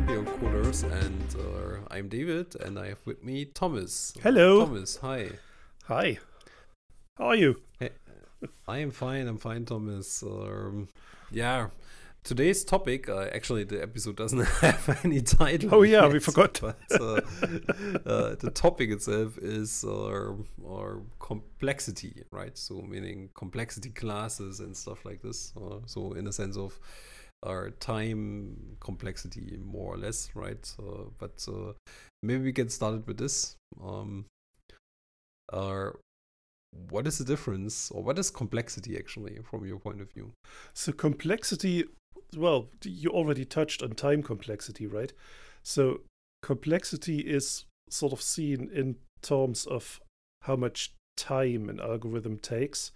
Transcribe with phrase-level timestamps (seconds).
[0.00, 3.22] Hi, here are the Grumpy Old Coolers, and uh, I'm David, and I have with
[3.22, 4.14] me Thomas.
[4.22, 4.64] Hello.
[4.64, 5.30] Thomas, hi.
[5.86, 6.18] Hi.
[7.18, 7.60] How are you?
[8.66, 10.22] I am fine, I'm fine, Thomas.
[10.22, 10.88] Um,
[11.30, 11.68] yeah,
[12.24, 15.74] today's topic, uh, actually, the episode doesn't have any title.
[15.74, 16.58] Oh, yeah, we forgot.
[16.62, 17.02] But uh,
[18.06, 20.32] uh, the topic itself is uh,
[20.62, 22.56] or complexity, right?
[22.56, 25.52] So, meaning complexity classes and stuff like this.
[25.56, 26.78] Uh, so, in a sense of
[27.42, 30.74] our time complexity, more or less, right?
[31.18, 31.72] But uh,
[32.22, 33.56] maybe we get started with this.
[33.82, 34.26] Um,
[35.52, 35.90] uh,
[36.88, 40.32] what is the difference, or what is complexity actually, from your point of view?
[40.72, 41.84] So, complexity,
[42.36, 45.12] well, you already touched on time complexity, right?
[45.64, 46.02] So,
[46.42, 50.00] complexity is sort of seen in terms of
[50.42, 52.92] how much time an algorithm takes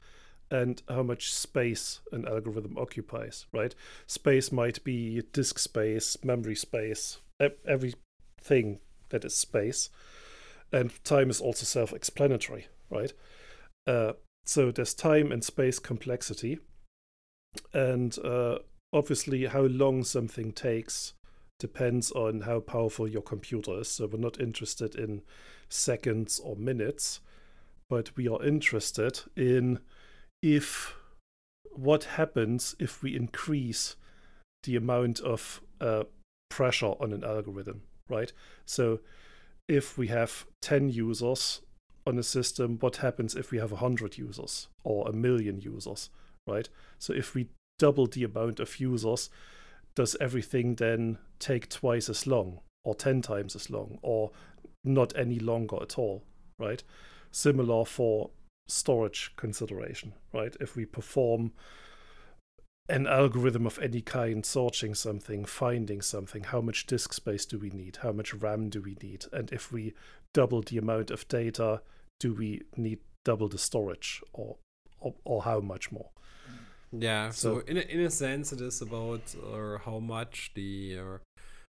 [0.50, 3.74] and how much space an algorithm occupies, right?
[4.06, 7.18] Space might be disk space, memory space,
[7.66, 8.78] everything
[9.08, 9.90] that is space.
[10.72, 13.12] And time is also self explanatory, right?
[13.86, 14.14] Uh,
[14.44, 16.58] so there's time and space complexity.
[17.72, 18.58] And uh,
[18.92, 21.14] obviously, how long something takes
[21.58, 23.88] depends on how powerful your computer is.
[23.88, 25.22] So we're not interested in
[25.68, 27.20] seconds or minutes,
[27.88, 29.78] but we are interested in
[30.44, 30.94] if
[31.72, 33.96] what happens if we increase
[34.64, 36.04] the amount of uh,
[36.50, 38.30] pressure on an algorithm, right?
[38.66, 39.00] So
[39.68, 41.62] if we have 10 users
[42.06, 46.10] on a system, what happens if we have 100 users or a million users,
[46.46, 46.68] right?
[46.98, 47.48] So if we
[47.78, 49.30] double the amount of users,
[49.96, 54.30] does everything then take twice as long or 10 times as long or
[54.84, 56.22] not any longer at all,
[56.58, 56.82] right?
[57.30, 58.28] Similar for
[58.66, 60.56] storage consideration, right?
[60.60, 61.52] If we perform
[62.88, 67.70] an algorithm of any kind, searching something, finding something, how much disk space do we
[67.70, 67.96] need?
[68.02, 69.24] How much RAM do we need?
[69.32, 69.94] And if we
[70.34, 71.80] double the amount of data,
[72.20, 74.56] do we need double the storage or
[75.00, 76.10] or, or how much more?
[76.92, 80.98] Yeah, so, So- in, a, in a sense, it is about uh, how much the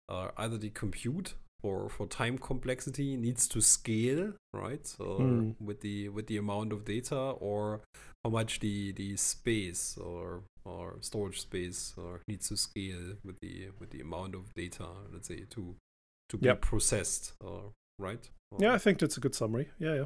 [0.08, 4.86] uh, uh, either the compute for, for time complexity needs to scale, right?
[4.86, 5.50] So Hmm.
[5.68, 7.80] with the with the amount of data, or
[8.22, 13.70] how much the, the space or or storage space or needs to scale with the
[13.80, 15.74] with the amount of data, let's say, to
[16.28, 16.60] to be Yep.
[16.60, 18.30] processed, uh, right?
[18.50, 19.68] Or- Yeah, I think that's a good summary.
[19.78, 20.04] Yeah, yeah.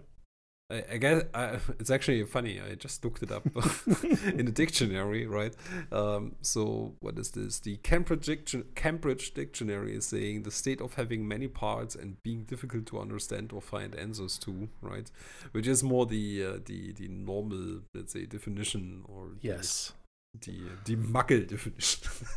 [0.70, 2.60] I, I guess I, it's actually funny.
[2.60, 3.46] I just looked it up
[4.24, 5.54] in the dictionary, right?
[5.90, 7.58] Um, so what is this?
[7.60, 12.44] The Cambridge, Diction- Cambridge Dictionary is saying the state of having many parts and being
[12.44, 15.10] difficult to understand or find answers to, right?
[15.52, 19.92] Which is more the uh, the the normal, let's say, definition or Yes.
[20.34, 22.08] The the Muggle definition.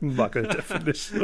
[0.00, 1.22] Muggle definition.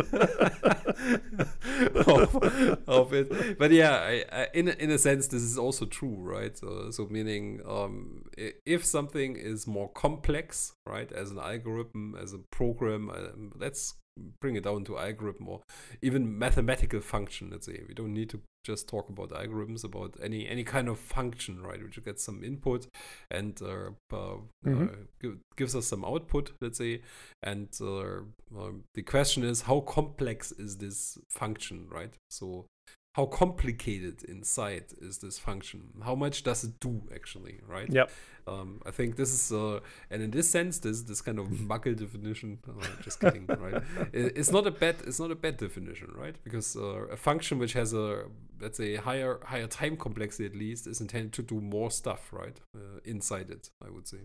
[2.06, 3.58] of, of it.
[3.58, 6.56] But yeah, I, I, in in a sense, this is also true, right?
[6.58, 12.38] So, so meaning, um, if something is more complex, right, as an algorithm, as a
[12.38, 13.94] program, um, let's
[14.40, 15.62] bring it down to algorithm or
[16.02, 17.50] even mathematical function.
[17.50, 20.98] Let's say we don't need to just talk about algorithms, about any any kind of
[20.98, 22.86] function, right, which gets some input
[23.30, 25.06] and uh, uh, uh, Mhm.
[25.20, 26.52] gi- gives us some output.
[26.60, 27.02] Let's say,
[27.42, 28.20] and uh,
[28.56, 32.66] um, the question is how complex is this function right so
[33.14, 35.80] how complicated inside is this function?
[36.02, 37.88] How much does it do actually right?
[37.90, 38.10] Yep.
[38.46, 39.80] um, i think this is uh,
[40.10, 43.82] and in this sense this this kind of muggle definition uh, just kidding right?
[44.12, 46.36] It- it's not a bad it's not a bad definition right?
[46.44, 48.24] Because uh, a function which has a
[48.60, 52.58] let's say higher higher time complexity at least is intended to do more stuff right?
[52.76, 54.22] Uh, inside it i would say.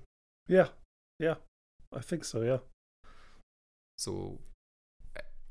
[0.47, 0.69] Yeah,
[1.19, 1.35] yeah.
[1.95, 2.57] I think so, yeah.
[3.97, 4.39] So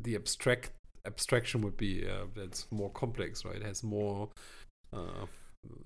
[0.00, 0.70] the abstract
[1.08, 3.56] abstraction would be uh, that's more complex, right?
[3.56, 4.28] It has more,
[4.93, 5.26] uh,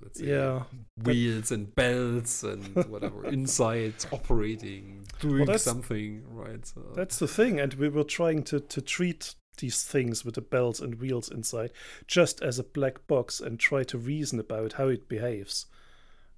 [0.02, 0.64] let's say, Yeah.
[1.02, 6.66] wheels and belts and whatever inside operating, doing that's- something, right?
[6.66, 10.40] So, That's the thing, and we were trying to to treat these things with the
[10.40, 11.70] bells and wheels inside
[12.06, 15.66] just as a black box and try to reason about how it behaves,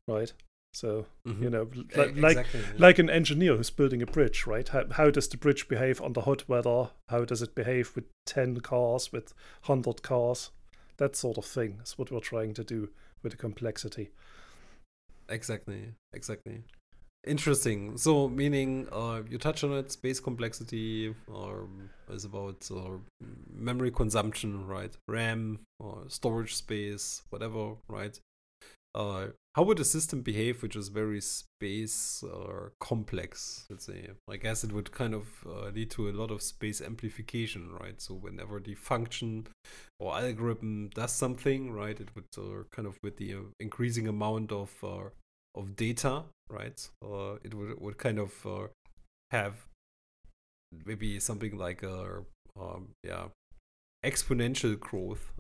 [0.09, 0.33] right?
[0.75, 1.43] So Mhm.
[1.43, 2.67] you know, like exactly, yeah.
[2.79, 4.69] like an engineer who's building a bridge, right?
[4.69, 6.91] How, how does the bridge behave under hot weather?
[7.09, 9.33] How does it behave with 10 cars, with
[9.67, 10.51] 100 cars?
[10.97, 12.91] That sort of thing is what we're trying to do
[13.23, 14.11] with the complexity.
[15.29, 16.65] Exactly, exactly.
[17.27, 17.97] Interesting.
[17.97, 21.67] So, meaning uh, you touch on it, space complexity, or
[22.11, 22.99] is about uh,
[23.51, 24.95] memory consumption, right?
[25.09, 28.19] RAM or storage space, whatever, right?
[28.95, 34.11] Uh, how would a system behave which is very space or complex let's say?
[34.29, 38.01] I guess it would kind of uh, lead to a lot of space amplification right?
[38.01, 39.47] So whenever the function
[39.99, 44.53] or algorithm does something right it would uh, kind of with the uh, increasing amount
[44.53, 45.09] of uh,
[45.57, 48.33] of data right uh, it would, would kind of
[49.31, 49.67] have
[50.85, 52.25] maybe something like a
[52.61, 53.27] um, yeah
[54.05, 55.33] exponential growth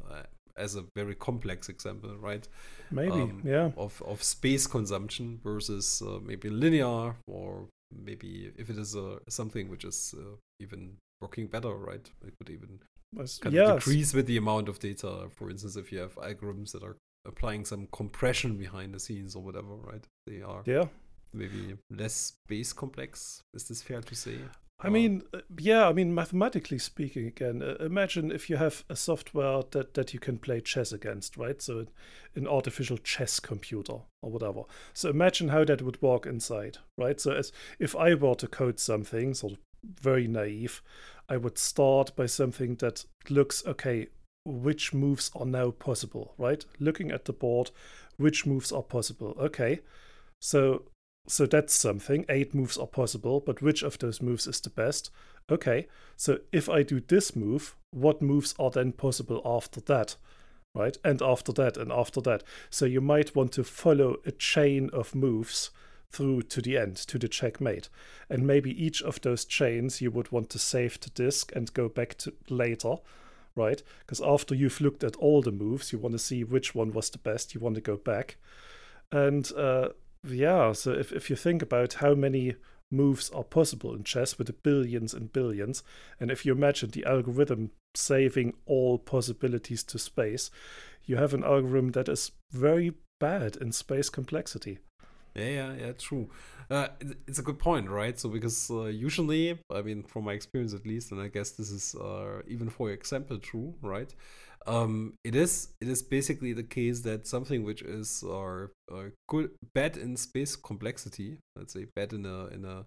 [0.56, 2.46] as a very complex example, right?
[2.90, 3.70] Maybe, um, yeah.
[3.76, 9.68] Of of space consumption versus uh, maybe linear, or maybe if it is uh, something
[9.68, 12.08] which is uh, even working better, right?
[12.26, 12.80] It could even
[13.16, 13.68] kind yes.
[13.68, 15.28] of decrease with the amount of data.
[15.30, 16.96] For instance, if you have algorithms that are
[17.26, 20.04] applying some compression behind the scenes or whatever, right?
[20.26, 20.86] They are yeah
[21.34, 23.42] maybe less space complex.
[23.52, 24.38] Is this fair to say?
[24.84, 28.96] I mean, uh, yeah, I mean, mathematically speaking, again, uh, imagine if you have a
[28.96, 31.60] software that, that you can play chess against, right?
[31.62, 31.86] So,
[32.34, 34.62] an artificial chess computer or whatever.
[34.92, 37.18] So, imagine how that would work inside, right?
[37.18, 39.58] So, as if I were to code something, sort of
[40.00, 40.82] very naive,
[41.28, 44.08] I would start by something that looks okay,
[44.44, 46.64] which moves are now possible, right?
[46.78, 47.70] Looking at the board,
[48.18, 49.34] which moves are possible.
[49.38, 49.80] Okay,
[50.40, 50.82] so
[51.26, 52.24] so that's something.
[52.28, 55.10] Eight moves are possible, but which of those moves is the best?
[55.50, 55.86] Okay,
[56.16, 60.16] so if I do this move, what moves are then possible after that?
[60.74, 60.96] Right?
[61.04, 62.42] And after that, and after that.
[62.68, 65.70] So you might want to follow a chain of moves
[66.10, 67.88] through to the end, to the checkmate.
[68.28, 71.88] And maybe each of those chains you would want to save to disk and go
[71.88, 72.96] back to later,
[73.54, 73.82] right?
[74.00, 77.10] Because after you've looked at all the moves, you want to see which one was
[77.10, 78.36] the best, you want to go back.
[79.12, 79.90] And uh,
[80.26, 82.54] yeah, so if, if you think about how many
[82.90, 85.82] moves are possible in chess with the billions and billions,
[86.20, 90.50] and if you imagine the algorithm saving all possibilities to space,
[91.04, 94.78] you have an algorithm that is very bad in space complexity.
[95.34, 96.30] Yeah, yeah, yeah, true.
[96.70, 96.88] Uh,
[97.26, 98.18] it's a good point, right?
[98.18, 101.70] So because uh, usually, I mean, from my experience at least, and I guess this
[101.70, 104.14] is uh, even for example true, right?
[104.66, 109.50] Um, it is it is basically the case that something which is or uh, good
[109.74, 112.84] bad in space complexity, let's say bad in a in a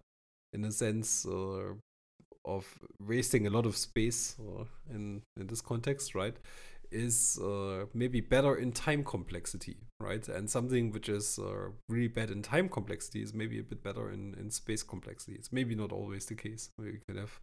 [0.54, 1.74] in a sense uh,
[2.46, 2.66] of
[3.00, 6.36] wasting a lot of space uh, in in this context, right?
[6.90, 10.26] Is uh, maybe better in time complexity, right?
[10.30, 14.10] And something which is uh, really bad in time complexity is maybe a bit better
[14.10, 15.34] in, in space complexity.
[15.34, 16.70] It's maybe not always the case.
[16.80, 17.42] You can have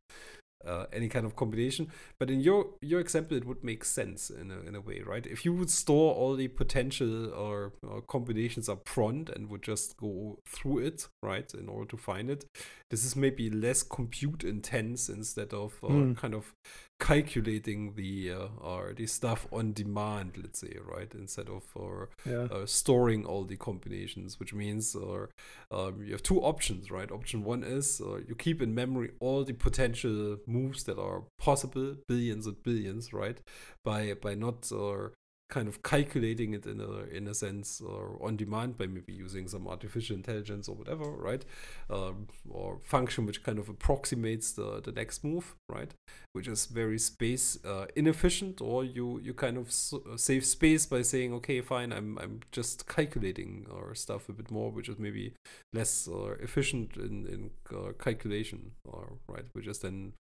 [0.67, 1.89] uh, any kind of combination.
[2.19, 5.27] But in your your example, it would make sense in a, in a way, right?
[5.27, 9.97] If you would store all the potential or, or combinations up front and would just
[9.97, 12.47] go through it, right, in order to find it,
[12.91, 16.17] this is maybe less compute intense instead of uh, mm.
[16.17, 16.55] kind of
[17.01, 22.47] calculating the uh, or the stuff on demand let's say right instead of or yeah.
[22.53, 25.29] uh, storing all the combinations which means or
[25.73, 29.45] um, you have two options right option one is uh, you keep in memory all
[29.45, 33.39] the potential moves that are possible billions and billions right?
[33.85, 35.15] By by not or
[35.55, 39.47] kind of calculating it in a in a sense or on demand by maybe using
[39.47, 41.45] some artificial intelligence or whatever right?
[41.89, 45.95] Um, or function which kind of approximates the the next move right?
[46.33, 51.03] Which is very space uh, inefficient or you you kind of uh, save space by
[51.03, 55.35] saying okay fine i'm i'm just calculating or stuff a bit more which is maybe
[55.73, 59.47] less uh, efficient in in uh, calculation or right?
[59.53, 60.15] Which is then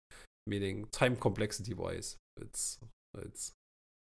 [0.47, 2.79] meaning time complexity wise it's
[3.25, 3.51] it's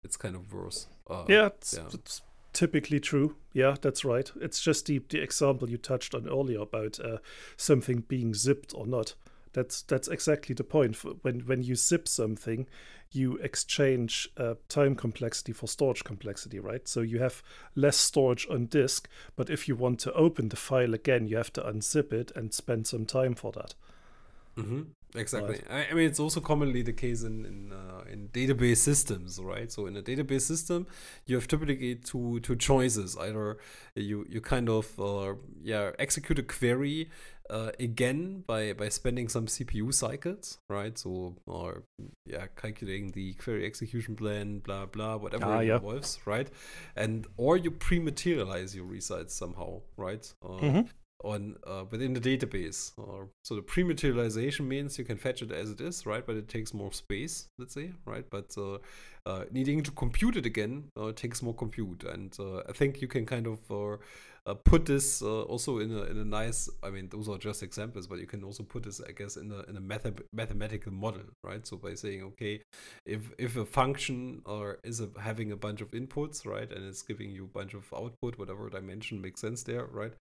[0.09, 0.87] it's kind of worse.
[1.09, 1.85] Uh, yeah, it's, yeah.
[1.93, 2.23] it's,
[2.55, 3.37] typically true.
[3.53, 4.33] Yeah, that's right.
[4.41, 7.19] It's just the, the example you touched on earlier about uh,
[7.59, 9.15] something being zipped or not.
[9.53, 10.97] That's that's exactly the point.
[11.23, 12.67] When when you zip something,
[13.11, 16.88] you exchange uh, time complexity for storage complexity, right?
[16.88, 17.43] So you have
[17.75, 21.53] less storage on disk, but if you want to open the file again, you have
[21.55, 23.75] to unzip it and spend some time for that.
[24.57, 24.83] Mm-hmm.
[25.15, 25.61] Exactly.
[25.71, 25.88] Right.
[25.91, 29.73] I, mean, it's also commonly the case in in, uh, in database systems, right?
[29.73, 30.87] So in a database system,
[31.27, 33.17] you have typically two two choices.
[33.17, 33.57] Either
[33.95, 37.11] you you kind of uh, yeah execute a query
[37.49, 40.99] uh, again by by spending some CPU cycles, right?
[40.99, 41.85] So or
[42.27, 45.77] yeah, calculating the query execution plan, blah blah, whatever ah, it yeah.
[45.77, 46.49] involves, right?
[46.97, 50.31] And or you pre-materialize your results somehow, right?
[50.43, 50.81] Uh, mm-hmm
[51.25, 52.93] on uh, within the database.
[52.97, 56.25] Or so the pre-materialization means you can fetch it as it is, right?
[56.25, 58.25] But it takes more space, let's say, right?
[58.31, 58.79] But uh,
[59.27, 63.09] uh, needing to compute it again uh, takes more compute, and uh, I think you
[63.09, 63.59] can kind of
[64.49, 66.69] uh, uh, put this uh, also in a in a nice.
[66.83, 69.52] I mean, those are just examples, but you can also put this, I guess, in
[69.52, 71.67] a in a math- mathematical model, right?
[71.67, 72.62] So by saying, okay,
[73.07, 77.02] if if a function or is a, having a bunch of inputs, right, and it's
[77.02, 80.14] giving you a bunch of output, whatever dimension makes sense there, right?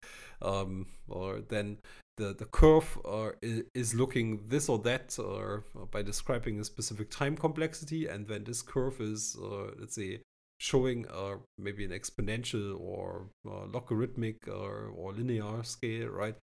[0.41, 1.77] Um, or then
[2.17, 3.31] the the curve uh,
[3.73, 8.61] is looking this or that or by describing a specific time complexity and when this
[8.61, 10.21] curve is uh, let's say
[10.59, 16.35] showing uh, maybe an exponential or uh, logarithmic or, or linear scale right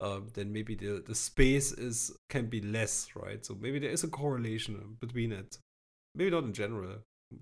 [0.00, 4.02] um, then maybe the, the space is can be less right so maybe there is
[4.02, 5.58] a correlation between it
[6.14, 6.96] maybe not in general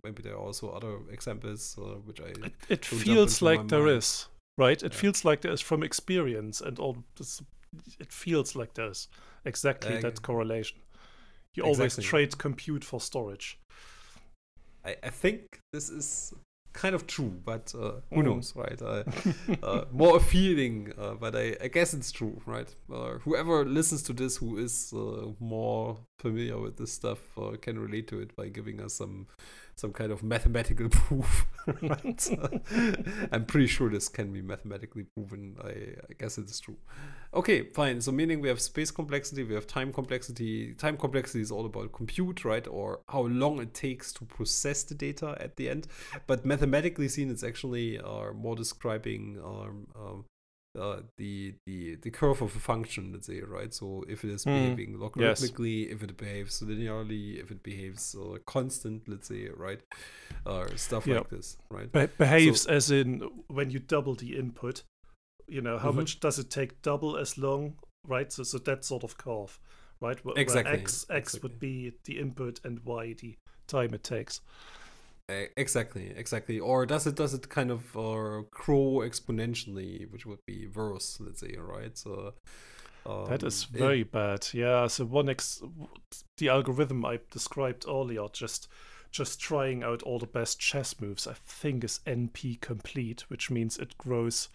[0.05, 3.97] maybe there are also other examples uh, which i it, it feels like there mind.
[3.97, 4.99] is right it yeah.
[4.99, 7.41] feels like there is from experience and all this
[7.99, 9.09] it feels like there's
[9.45, 10.79] exactly uh, that correlation.
[11.55, 11.83] You exactly.
[11.83, 13.59] always trade compute for storage.
[14.89, 16.33] I, I think this is
[16.73, 18.25] kind of true, but uh, who mm.
[18.25, 18.81] knows, right?
[18.81, 19.03] Uh,
[19.63, 22.73] uh, more a feeling, uh, but I, I, guess it's true, right?
[22.93, 27.19] Uh, whoever listens to this who is uh, more familiar with this stuff
[27.63, 29.27] can relate to it by giving us some
[29.79, 31.47] some kind of mathematical proof.
[33.33, 35.57] I'm pretty sure this can be mathematically proven.
[35.63, 36.77] I, I guess it's true.
[37.33, 38.01] Okay, fine.
[38.01, 40.75] So meaning we have space complexity, we have time complexity.
[40.75, 42.67] Time complexity is all about compute, right?
[42.67, 45.87] Or how long it takes to process the data at the end.
[46.27, 50.25] But mathematically seen, it's actually uh, more describing um, um,
[50.79, 53.73] uh, the the the curve of a function, let's say, right?
[53.73, 54.53] So if it is mm.
[54.53, 55.93] behaving logarithmically, yes.
[55.93, 59.81] if it behaves linearly, if it behaves uh, constant, let's say, right,
[60.47, 61.91] uh, stuff like this, right?
[61.93, 64.83] Be- behaves so, as in when you double the input,
[65.47, 65.99] you know, how mm-hmm.
[65.99, 68.33] much does it take double as long, right?
[68.33, 69.59] So so that sort of curve,
[70.01, 70.23] right?
[70.25, 70.73] Where, exactly.
[70.73, 71.41] Where x x exactly.
[71.43, 74.41] would be the input and y the time it takes.
[75.29, 76.59] Exactly, exactly.
[76.59, 81.41] Or does it does it kind of uh, grow exponentially, which would be worse, let's
[81.41, 81.97] say, right?
[81.99, 82.33] So
[83.05, 84.49] um, that is very it, bad.
[84.55, 84.87] Yeah.
[84.87, 85.63] So one ex,
[86.39, 88.69] the algorithm I described earlier, just
[89.11, 93.77] just trying out all the best chess moves, I think is NP complete, which means
[93.77, 94.49] it grows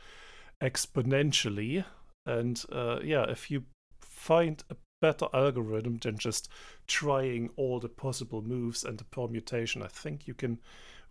[0.62, 1.86] exponentially.
[2.25, 3.65] And uh, yeah, if you
[4.01, 6.48] find a better algorithm than just
[6.88, 9.83] trying all the possible moves and the permutation.
[9.83, 10.60] I think you can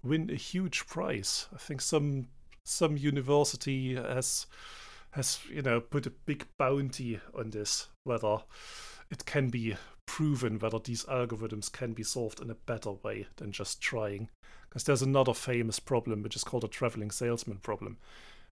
[0.03, 1.47] win a huge prize.
[1.55, 2.29] I think some
[2.65, 4.47] some university has
[5.11, 8.39] has you know put a big bounty on this whether
[9.11, 13.53] it can be proven whether these algorithms can be solved in a better way than
[13.53, 14.31] just trying
[14.69, 17.99] because there's another famous problem which is called a traveling salesman problem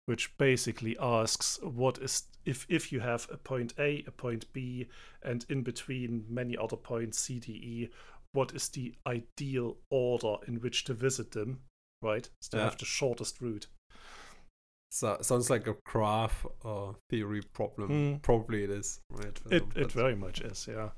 [0.08, 4.86] which basically asks what is if if you have a point A, a point B,
[5.22, 7.88] and in between many other points C, D, E,
[8.32, 11.60] what is the ideal order in which to visit them,
[12.00, 12.26] right?
[12.40, 12.64] So yeah.
[12.64, 13.66] have the shortest route.
[14.90, 17.90] So sounds like a graph uh, theory problem.
[17.90, 18.22] Mm.
[18.22, 19.38] Probably it is, right?
[19.50, 20.88] It it very much is, yeah.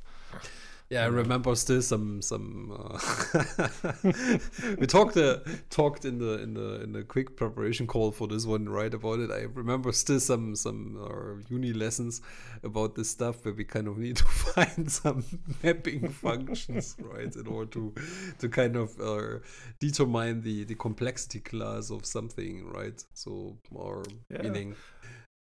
[0.90, 2.72] Yeah, I remember still some some.
[2.76, 3.94] Uh,
[4.80, 5.38] we talked uh,
[5.70, 8.92] talked in the in the in the quick preparation call for this one, right?
[8.92, 9.30] About it.
[9.30, 12.22] I remember still some some uh, uni lessons
[12.64, 15.24] about this stuff where we kind of need to find some
[15.62, 17.94] mapping functions, right, in order to
[18.40, 19.38] to kind of uh,
[19.78, 23.00] determine the the complexity class of something, right?
[23.14, 24.42] So, or yeah.
[24.42, 24.74] meaning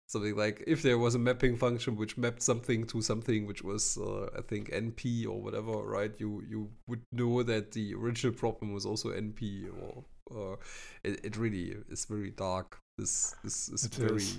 [0.09, 3.99] something like if there was a mapping function which mapped something to something which was
[3.99, 8.73] uh, i think np or whatever right you you would know that the original problem
[8.73, 10.57] was also np or uh,
[11.05, 14.37] it, it really is very dark this this is it very is.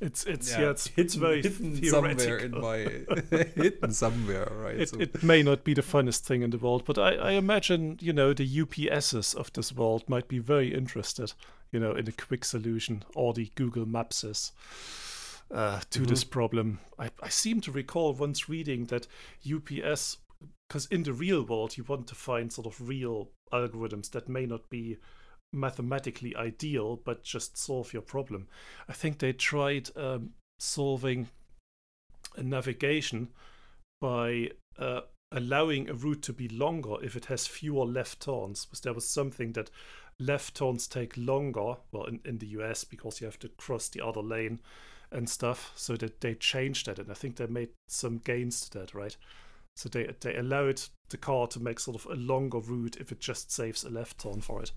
[0.00, 2.76] It's it's yeah, yeah it's, hidden, it's very hidden somewhere in my
[3.56, 4.78] hidden somewhere, right?
[4.78, 5.00] It, so.
[5.00, 8.12] it may not be the funnest thing in the world, but I, I imagine you
[8.12, 11.32] know the UPSs of this world might be very interested
[11.72, 14.52] you know, in a quick solution, or the Google Mapses
[15.50, 16.08] uh, to mm-hmm.
[16.08, 16.80] this problem.
[16.98, 19.06] I, I seem to recall once reading that
[19.44, 20.18] UPS,
[20.68, 24.46] because in the real world, you want to find sort of real algorithms that may
[24.46, 24.98] not be
[25.52, 28.48] mathematically ideal, but just solve your problem.
[28.88, 31.28] I think they tried um, solving
[32.36, 33.28] a navigation
[34.00, 35.00] by uh,
[35.32, 38.66] allowing a route to be longer if it has fewer left turns.
[38.66, 39.70] Because there was something that
[40.18, 44.04] left turns take longer, well, in, in the US, because you have to cross the
[44.04, 44.60] other lane
[45.10, 45.72] and stuff.
[45.76, 49.16] So that they changed that, and I think they made some gains to that, right?
[49.76, 53.20] So they they allowed the car to make sort of a longer route if it
[53.20, 54.72] just saves a left turn for it.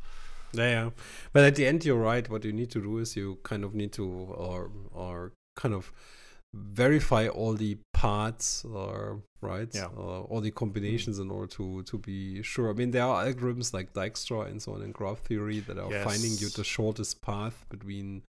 [0.54, 0.92] Yeah,
[1.34, 2.30] but at the end, you're right.
[2.30, 5.92] What you need to do is you kind of need to, or or kind of
[6.54, 9.86] verify all the parts or right Yeah.
[9.98, 13.74] uh, all the combinations in order to to be sure i mean there are algorithms
[13.74, 17.66] like dijkstra and so on in graph theory that are finding you the shortest path
[17.70, 18.24] between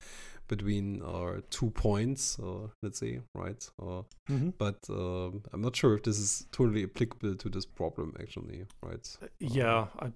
[0.49, 4.53] between uh, two points uh, let's say right uh, Mhm.
[4.59, 9.17] but um, i'm not sure if this is totally applicable to this problem actually right
[9.41, 10.13] Yeah, I,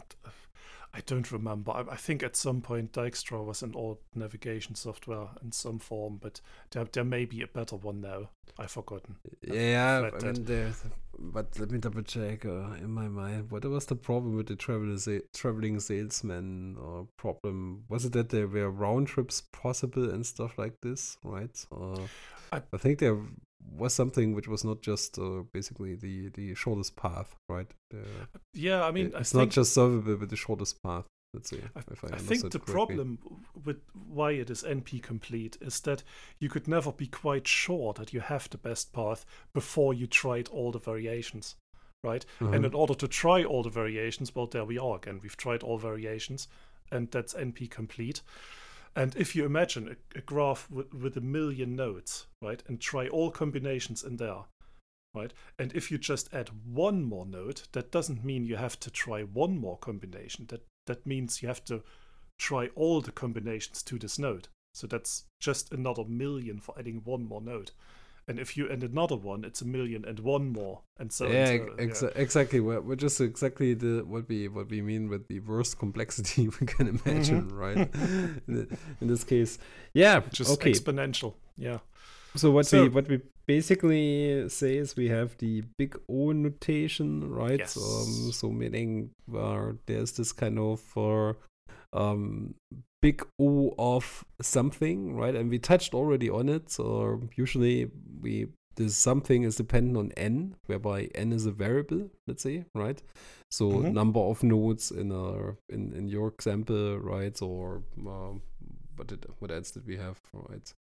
[0.97, 1.73] I don't remember.
[1.73, 6.19] I, I think at some point Dijkstra was an old navigation software in some form,
[6.23, 8.31] but there, there may be a better one now.
[8.59, 9.17] I've forgotten.
[9.43, 10.83] Yeah, I mean, there's,
[11.19, 13.51] but let me double check uh, in my mind.
[13.51, 14.97] What was the problem with the travel
[15.35, 17.85] traveling salesman or problem?
[17.91, 21.67] Was it that there were round trips possible and stuff like this, right?
[21.71, 22.07] Uh,
[22.53, 23.19] I- I, think there
[23.73, 27.71] was something which was not just uh, basically the the shortest path, right?
[27.91, 31.05] The- Yeah, I mean, I it's think, not just solvable with the shortest path.
[31.35, 31.61] Let's say.
[31.75, 32.73] I, if I, I think the correctly.
[32.73, 33.19] problem
[33.65, 36.03] with why it is NP complete is that
[36.39, 40.49] you could never be quite sure that you have the best path before you tried
[40.49, 41.57] all the variations,
[42.03, 42.25] right?
[42.41, 42.67] And Mhm.
[42.67, 45.21] in order to try all the variations, well, there we are again.
[45.23, 46.49] We've tried all variations,
[46.91, 48.23] and that's NP complete.
[48.97, 53.07] And if you imagine a, a graph with, with a million nodes, right, and try
[53.09, 54.45] all combinations in there,
[55.15, 58.91] right, and if you just add one more node, that doesn't mean you have to
[58.91, 60.47] try one more combination.
[60.49, 61.83] That that means you have to
[62.39, 64.49] try all the combinations to this node.
[64.75, 67.73] So that's just another million for adding one more node.
[68.29, 71.59] And if you end another one, it's a million and one more, and so yeah,
[71.79, 72.59] ex- exactly.
[72.59, 76.67] We're, we're just exactly the what we what we mean with the worst complexity we
[76.67, 77.77] can imagine, right?
[77.77, 79.59] in, the- in this case,
[79.95, 80.23] yeah.
[80.33, 80.73] just okay.
[80.73, 81.35] exponential.
[81.57, 81.79] Yeah.
[82.35, 87.31] so what so- we what we basically say is we have the big O notation,
[87.31, 87.61] right?
[87.61, 87.77] Yes.
[87.77, 91.33] Um, so meaning uh, there's this kind of uh,
[91.97, 92.55] um
[93.03, 95.35] big O of something, right?
[95.35, 96.71] And we touched already on it.
[96.71, 102.43] So usually we this something is dependent on n, whereby n is a variable, let's
[102.43, 103.03] say, right?
[103.51, 103.93] So Mhm.
[103.93, 107.41] number of nodes in a in in your example, right?
[107.43, 108.43] Or um,
[108.97, 110.75] what did what else did we have, right?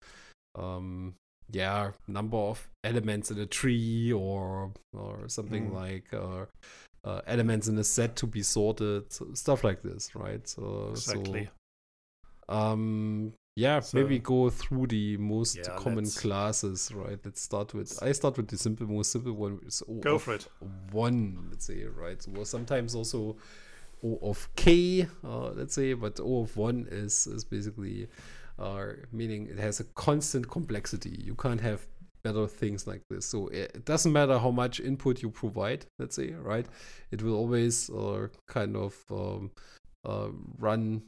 [0.55, 1.15] Um,
[1.51, 5.73] yeah, number of elements in a tree, or or something Mm.
[5.73, 6.45] like uh,
[7.05, 10.45] uh, elements in a set to be sorted, so stuff like this, right?
[10.47, 11.49] So Exactly.
[12.49, 17.19] So, um, yeah, So- maybe go through the most Yeah, common classes, right?
[17.23, 17.97] Let's start with.
[18.03, 19.59] I start with the simple, most simple one.
[19.65, 20.47] Is O Go for it.
[20.91, 22.21] One, let's say, right?
[22.21, 23.37] So sometimes also
[24.03, 28.07] O of k, uh, let's say, but O of one is is basically
[28.59, 31.15] uh, meaning it has a constant complexity.
[31.23, 31.87] You can't have
[32.25, 33.25] better things like this.
[33.25, 36.65] So it, doesn't matter how much input you provide, let's say, right?
[37.11, 39.51] It will always uh, kind of um,
[40.03, 41.03] uh, run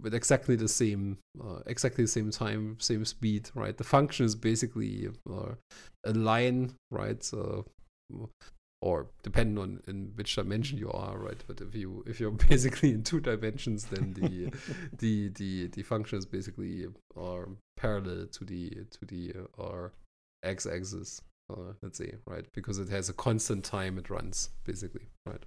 [0.00, 3.76] with exactly the same, uh, exactly the same time, same speed, right?
[3.76, 5.52] The function is basically uh,
[6.06, 7.22] a line, right?
[7.22, 7.66] So,
[8.80, 11.44] or depending on in which dimension you are, right?
[11.46, 14.50] But if you if you're basically in two dimensions, then the
[14.98, 16.86] the the the function is basically
[17.20, 17.44] uh,
[17.76, 19.92] parallel to the to the uh, or
[20.44, 22.44] x-axis, uh, let's say, right?
[22.52, 25.44] Because it has a constant time it runs, basically, right?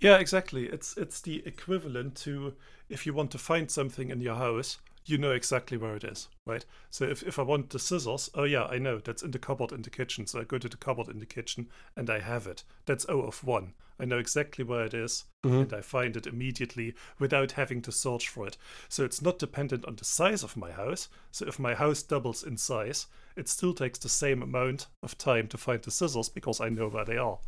[0.00, 0.66] Yeah, exactly.
[0.66, 2.54] It's it's the equivalent to
[2.88, 6.28] if you want to find something in your house, you know exactly where it is,
[6.46, 6.64] right?
[6.90, 9.72] So if, if I want the scissors, oh yeah, I know that's in the cupboard
[9.72, 10.26] in the kitchen.
[10.26, 12.64] So I go to the cupboard in the kitchen and I have it.
[12.86, 13.74] That's O of one.
[14.00, 15.56] I know exactly where it is mm-hmm.
[15.56, 18.56] and I find it immediately without having to search for it.
[18.88, 21.08] So it's not dependent on the size of my house.
[21.30, 25.46] So if my house doubles in size, it still takes the same amount of time
[25.48, 27.38] to find the scissors because I know where they are.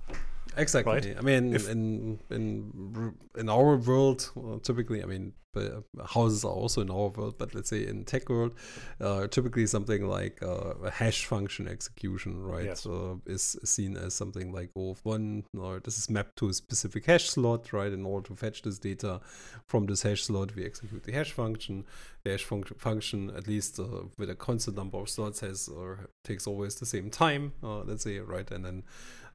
[0.56, 0.92] Exactly.
[0.92, 1.16] Right?
[1.18, 6.52] I mean, If- in in in our world, well, typically, I mean, uh, houses are
[6.52, 8.52] also in our world, but let's say in tech world,
[9.00, 12.86] uh, typically something like uh, a hash function execution, right, Yes.
[12.86, 16.52] uh, is seen as something like O of one, or this is mapped to a
[16.54, 17.92] specific hash slot, right?
[17.92, 19.20] In order to fetch this data
[19.66, 21.84] from this hash slot, we execute the hash function.
[22.24, 23.84] The hash func- function, at least uh,
[24.18, 28.02] with a constant number of slots, has or takes always the same time, uh, let's
[28.02, 28.82] say, right, and then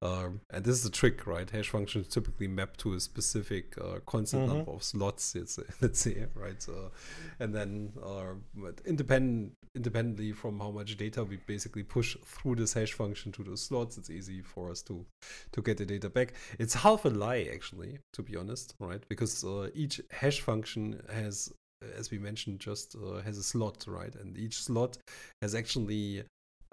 [0.01, 1.49] um, and this is the trick, right?
[1.49, 4.47] Hash functions typically map to a specific uh, constant Mhm.
[4.55, 5.35] number of slots.
[5.35, 6.61] It's, let's say, right?
[6.61, 6.91] So,
[7.39, 12.73] and then uh, but independent, independently from how much data we basically push through this
[12.73, 15.05] hash function to those slots, it's easy for us to
[15.51, 16.33] to get the data back.
[16.59, 19.03] It's half a lie, actually, to be honest, right?
[19.09, 21.51] Because uh, each hash function has,
[21.97, 24.15] as we mentioned, just uh, has a slot, right?
[24.15, 24.97] And each slot
[25.41, 26.23] has actually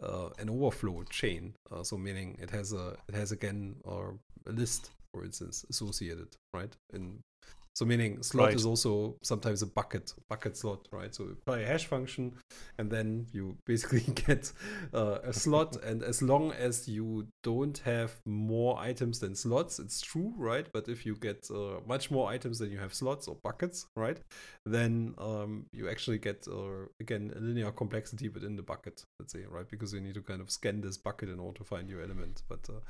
[0.02, 1.54] uh, an overflow chain.
[1.70, 6.37] Uh, so meaning it has a it has again or a list, for instance, associated,
[6.52, 6.76] right?
[6.92, 7.22] In
[7.76, 8.56] So meaning slot Right.
[8.56, 11.14] is also sometimes a bucket bucket slot, right?
[11.14, 12.32] So you apply a hash function,
[12.78, 14.50] and then you basically get
[14.94, 15.76] uh, a slot.
[15.84, 20.66] and as long as you don't have more items than slots, it's true, right?
[20.72, 24.18] But if you get uh, much more items than you have slots or buckets, right?
[24.64, 29.44] Then um, you actually get uh, again a linear complexity within the bucket, let's say,
[29.50, 29.68] right?
[29.68, 32.42] Because you need to kind of scan this bucket in order to find your element.
[32.48, 32.80] But uh,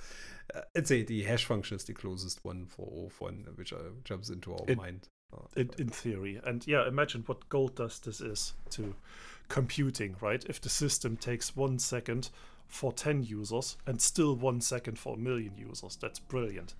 [0.57, 4.31] uh, let's say the hash function is the closest one for O1, which uh, jumps
[4.31, 5.09] into our It- mind.
[5.33, 6.41] Uh, in, in theory.
[6.45, 8.95] And yeah, imagine what gold dust this is to
[9.49, 10.45] computing, right?
[10.49, 12.31] If the system takes one second
[12.69, 16.75] for 10 users and still one second for a million users, that's brilliant.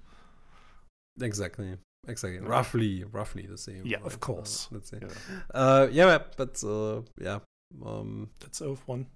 [1.21, 1.77] Exactly.
[2.09, 2.41] Exactly.
[2.41, 2.49] Yeah.
[2.49, 3.83] Roughly, roughly the same.
[3.85, 4.69] Yeah, of course.
[4.71, 4.99] Uh, let's say.
[5.03, 5.09] Yeah.
[5.53, 7.41] Uh, yeah, but uh, yeah.
[7.85, 9.07] Um, That's O of 1.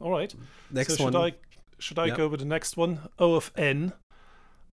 [0.00, 0.34] All right.
[0.70, 1.12] next so one.
[1.12, 1.32] should I
[1.78, 2.16] should I Yeah.
[2.16, 3.00] go with the next one?
[3.18, 3.92] O of n.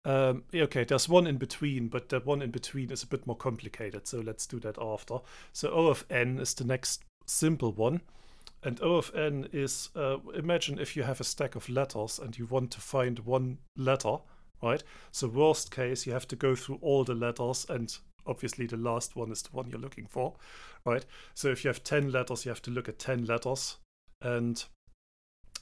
[0.06, 3.36] Um, okay, there's one in between, but that one in between is a bit more
[3.36, 4.06] complicated.
[4.06, 5.18] So let's do that after.
[5.52, 8.02] So O of n is the next simple one,
[8.62, 12.38] and O of n is uh, imagine if you have a stack of letters and
[12.38, 14.18] you want to find one letter,
[14.62, 14.84] right?
[15.10, 19.16] So worst case, you have to go through all the letters, and obviously the last
[19.16, 20.34] one is the one you're looking for,
[20.84, 21.06] right?
[21.32, 23.78] So if you have ten letters, you have to look at ten letters,
[24.20, 24.62] and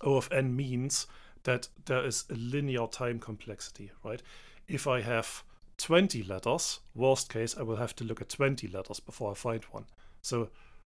[0.00, 1.06] O of n means
[1.44, 4.22] that there is a linear time complexity, right?
[4.68, 5.42] If I have
[5.78, 9.64] 20 letters, worst case, I will have to look at 20 letters before I find
[9.64, 9.86] one.
[10.22, 10.50] So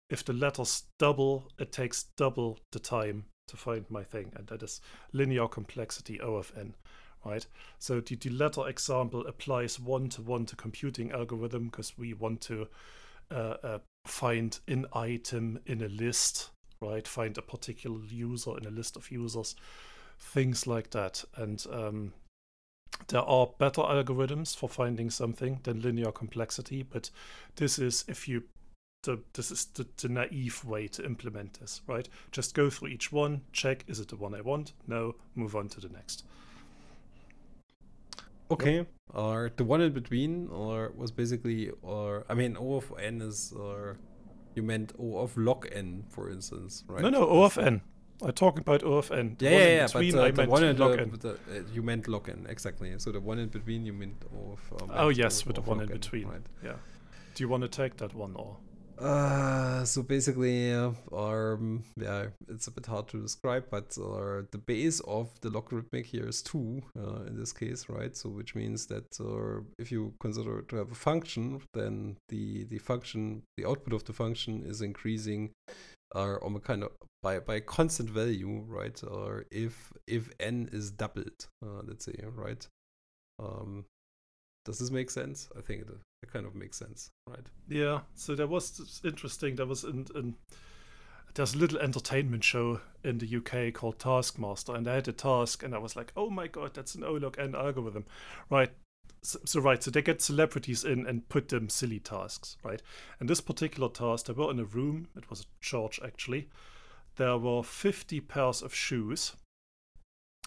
[0.10, 4.64] if the letters double, it takes double the time to find my thing, and that
[4.64, 4.82] is
[5.14, 6.76] linear complexity O of n,
[7.26, 7.46] right?
[7.80, 12.42] So the, the letter example applies one to one to computing algorithm because we want
[12.42, 12.68] to
[13.32, 16.50] uh, uh, find an item in a list,
[16.82, 17.08] right?
[17.08, 19.56] Find a particular user in a list of users,
[20.20, 21.24] things like that.
[21.36, 22.14] And um,
[23.08, 27.10] there are better algorithms for finding something than linear complexity, but
[27.56, 28.44] this is if you
[29.04, 32.10] the, this is the, the naive way to implement this, right?
[32.32, 34.74] Just go through each one, check is it the one I want?
[34.88, 36.26] No, move on to the next.
[38.50, 38.86] Okay.
[39.14, 43.54] Or the one in between, or was basically, or I mean, O of n is,
[43.54, 43.98] or
[44.56, 47.02] you meant O of log n, for instance, right?
[47.02, 47.82] No, no, O of n.
[48.22, 49.38] I'm talking about O and.
[49.38, 49.86] The Yeah, one yeah, in yeah.
[49.88, 52.30] between, but uh, I the meant one in log the, the, uh, you meant log
[52.30, 52.94] n exactly.
[52.98, 54.60] So the one in between, you meant of.
[54.90, 56.28] Uh, Oh yes, with the one in between.
[56.28, 56.42] right?
[56.64, 56.78] Yeah.
[57.36, 58.58] Do you want to take that one or?
[59.00, 64.58] Uh, so basically, uh, um, yeah, it's a bit hard to describe, but uh, the
[64.58, 68.18] base of the logarithmic here is two uh, in this case, right?
[68.18, 72.80] So which means that uh, if you consider to have a function, then the the
[72.80, 75.52] function, the output of the function is increasing,
[76.16, 76.92] on a kind of
[77.22, 79.02] by by constant value, right?
[79.04, 82.68] Or if if n is doubled, uh, let's say, right?
[83.40, 83.86] Um,
[84.66, 85.50] does this make sense?
[85.58, 85.88] I think it,
[86.24, 87.46] it kind of makes sense, right?
[87.70, 88.02] Yeah.
[88.16, 89.56] So there was interesting.
[89.56, 90.36] There was in, in
[91.36, 95.64] there's a little entertainment show in the UK called Taskmaster, and I had a task,
[95.64, 98.06] and I was like, oh my god, that's an O log n algorithm,
[98.50, 98.72] right?
[99.24, 102.82] So, right, so they get celebrities in and put them silly tasks, right?
[103.20, 105.08] And this particular task, they were in a room.
[105.18, 106.48] It was a church actually.
[107.18, 109.34] There were 50 pairs of shoes,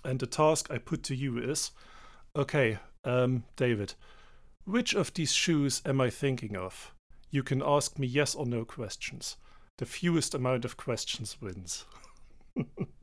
[0.05, 1.73] and the task I put to you is,
[2.37, 3.95] okay, um, David,
[4.65, 6.95] which of these shoes am I thinking of?
[7.31, 9.37] You can ask me yes or no questions.
[9.79, 11.85] The fewest amount of questions wins.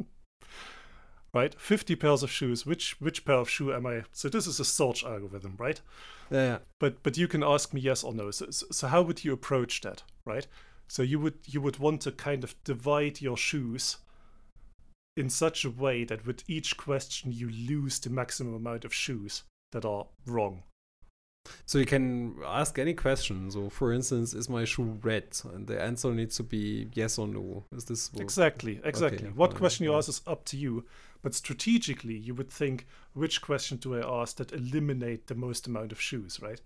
[1.33, 1.59] right?
[1.59, 2.65] 50 pairs of shoes.
[2.65, 4.03] Which which pair of shoe am I?
[4.11, 5.81] So this is a search algorithm, right?
[6.29, 6.59] Yeah.
[6.79, 8.31] But but you can ask me yes or no.
[8.31, 10.47] So, so, so how would you approach that, right?
[10.87, 13.97] So you would you would want to kind of divide your shoes
[15.15, 19.43] in such a way that with each question you lose the maximum amount of shoes
[19.71, 20.63] that are wrong.
[21.65, 23.49] So you can ask any question.
[23.51, 25.25] So, for instance, is my shoe red?
[25.53, 27.63] And the answer needs to be yes or no.
[27.75, 29.27] Is this what- Exactly, exactly.
[29.35, 30.85] what fine, question you ask is up to you.
[31.23, 35.91] But strategically, you would think, which question do I ask that eliminate the most amount
[35.91, 36.61] of shoes, right?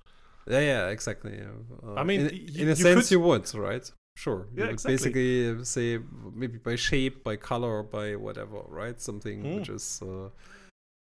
[0.48, 1.38] Yeah, yeah, exactly.
[1.38, 1.88] yeah.
[1.88, 3.90] Uh, I mean, in, y- in a you sense, could- you would, right?
[4.18, 4.48] Sure.
[4.54, 4.94] You Yeah, would exactly.
[4.96, 6.00] basically say
[6.36, 9.00] maybe by shape, by color, by whatever, right?
[9.00, 9.56] Something Mm.
[9.60, 10.30] which is uh,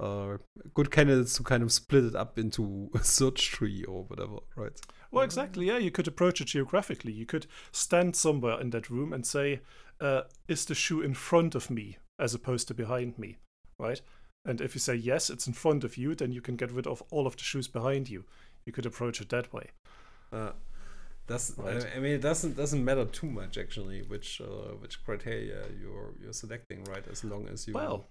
[0.00, 0.38] uh,
[0.74, 4.78] good candidates to kind of split it up into a search tree or whatever, right?
[5.10, 5.66] Well, exactly.
[5.66, 7.12] Yeah, you could approach it geographically.
[7.12, 9.60] You could stand somewhere in that room and say,
[10.00, 13.36] uh, "Is the shoe in front of me as opposed to behind me?"
[13.78, 14.00] Right?
[14.44, 16.86] And if you say yes, it's in front of you, then you can get rid
[16.86, 18.24] of all of the shoes behind you.
[18.66, 19.70] You could approach it that way.
[20.32, 20.50] Uh,
[21.26, 21.86] that's Right.
[21.86, 26.12] I, I mean it doesn't doesn't matter too much actually which uh, which criteria you're
[26.20, 28.06] you're selecting right as long as you Well,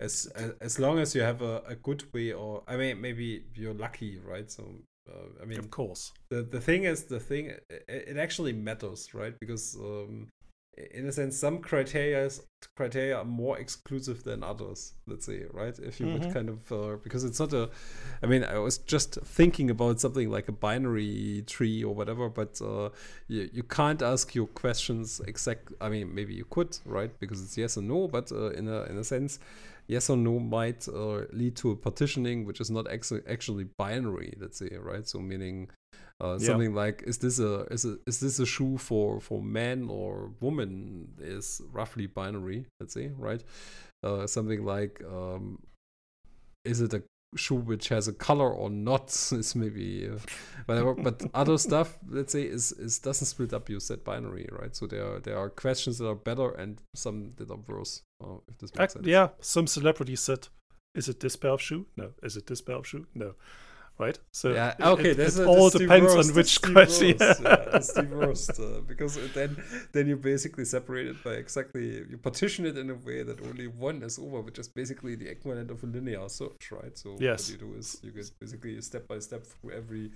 [0.00, 3.44] as as, as long as you have a, a good way or I mean maybe
[3.54, 4.64] you're lucky right so
[5.08, 6.12] uh, I mean, of course.
[6.30, 10.28] the the thing is the thing it, it actually matters right because um,
[10.94, 12.28] in a sense some criteria
[12.74, 16.12] criteria are more exclusive than others let's say right if you Mhm.
[16.14, 17.70] would kind of uh, because it's not a
[18.22, 22.60] i mean i was just thinking about something like a binary tree or whatever but
[22.62, 22.88] uh,
[23.28, 27.56] you, you can't ask your questions exact i mean maybe you could right because it's
[27.56, 29.38] yes or no but uh, in a in a sense
[29.86, 34.34] yes or no might uh, lead to a partitioning which is not ex- actually binary
[34.40, 35.68] let's say right so meaning
[36.20, 36.46] uh, Yeah.
[36.48, 40.32] something like is this a is a is this a shoe for for man or
[40.40, 43.42] woman is roughly binary let's say right
[44.02, 45.58] uh, something like um,
[46.64, 47.02] is it a
[47.36, 50.18] shoe which has a color or not is maybe uh,
[50.66, 54.76] whatever but other stuff let's say is is doesn't split up your set binary right
[54.76, 58.36] so there are there are questions that are better and some that are worse uh,
[58.48, 60.48] if this makes sense yeah, some celebrities said,
[60.94, 61.86] "Is it this pair of shoe?
[61.96, 62.12] No.
[62.22, 63.06] Is it this pair of shoe?
[63.14, 63.34] No."
[63.96, 64.18] Right.
[64.32, 65.10] So yeah, okay.
[65.10, 67.16] it, it all depends on which question.
[67.16, 69.56] worst, yeah, the worst, uh, because then
[69.92, 73.68] then you basically separate it by exactly you partition it in a way that only
[73.68, 76.98] one is over, which is basically the equivalent of a linear search, right?
[76.98, 77.48] So Yes.
[77.48, 80.10] what you do is you get basically step by step through every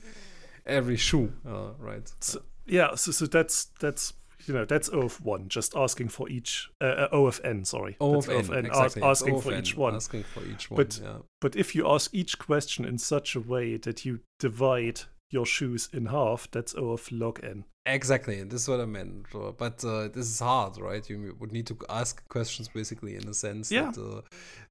[0.66, 2.12] every shoe, uh, right?
[2.20, 2.96] So, yeah.
[2.96, 4.12] So, so that's that's
[4.46, 7.64] you know that's O of one, just asking for each uh, uh, O of n.
[7.64, 9.02] Sorry, O That's of n, as- exactly.
[9.02, 9.94] it's asking O of for n, each one.
[9.94, 11.18] Asking for each one, But- yeah.
[11.40, 15.88] But if you ask each question in such a way that you divide your shoes
[15.92, 17.64] in half, that's O of log n.
[17.86, 19.26] Exactly, and this is what I meant.
[19.32, 21.08] But uh, this is hard, right?
[21.08, 23.90] You would need to ask questions basically in the sense Yeah.
[23.92, 24.20] that uh,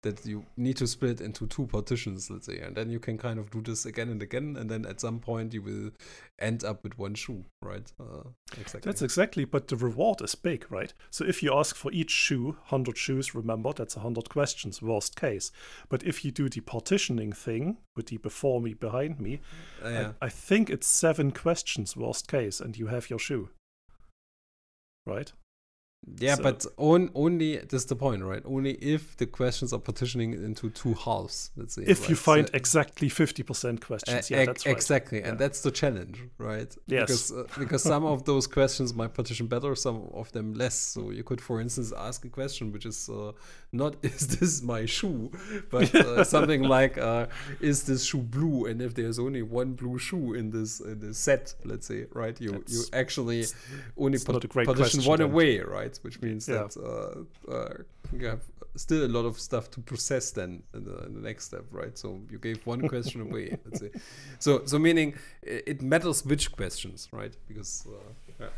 [0.04, 3.40] that you need to split into two partitions, let's say, and then you can kind
[3.40, 5.90] of do this again and again, and then at some point you will
[6.40, 7.92] end up with one shoe, right?
[8.00, 8.82] Uh, exactly.
[8.90, 10.94] That's exactly, but the reward is big, right?
[11.10, 15.52] So if you ask for each shoe, 100 shoes, remember, that's 100 questions, worst case.
[15.90, 19.42] But if you do the partitioning thing with the before me, behind me,
[19.84, 20.12] Uh, yeah.
[20.22, 23.50] I, I think it's seven questions, worst case, and you have your shoe.
[25.06, 25.32] Right?
[26.20, 28.42] Yeah, So- but on, only that's the point, right?
[28.46, 31.84] Only if the questions are partitioning into two halves, let's say.
[31.86, 34.30] If you find So- exactly 50% Uh, questions.
[34.32, 34.76] yeah, ex- that's right.
[34.78, 36.74] Exactly, and that's the challenge, right?
[36.88, 37.02] Yes.
[37.08, 40.76] Because, uh, because some of those questions might partition better, some of them less.
[40.76, 43.34] So you could, for instance, ask a question which is uh,
[43.72, 45.30] not "Is this my shoe?"
[45.70, 47.28] but uh, something like uh,
[47.60, 51.18] "Is this shoe blue?" And if there's only one blue shoe in this in this
[51.18, 53.46] set, let's say, right, you you actually
[53.98, 55.32] only it's not a great partition question one then.
[55.32, 55.97] away, right?
[56.04, 56.68] Which means Yeah.
[56.68, 57.74] that uh, uh,
[58.14, 58.42] you have
[58.76, 61.98] still a lot of stuff to process then in the, in the next step, right?
[61.98, 63.92] So you gave one question away, let's say.
[64.40, 67.36] So so meaning it matters which questions, right?
[67.48, 67.92] Because uh,
[68.40, 68.50] yeah.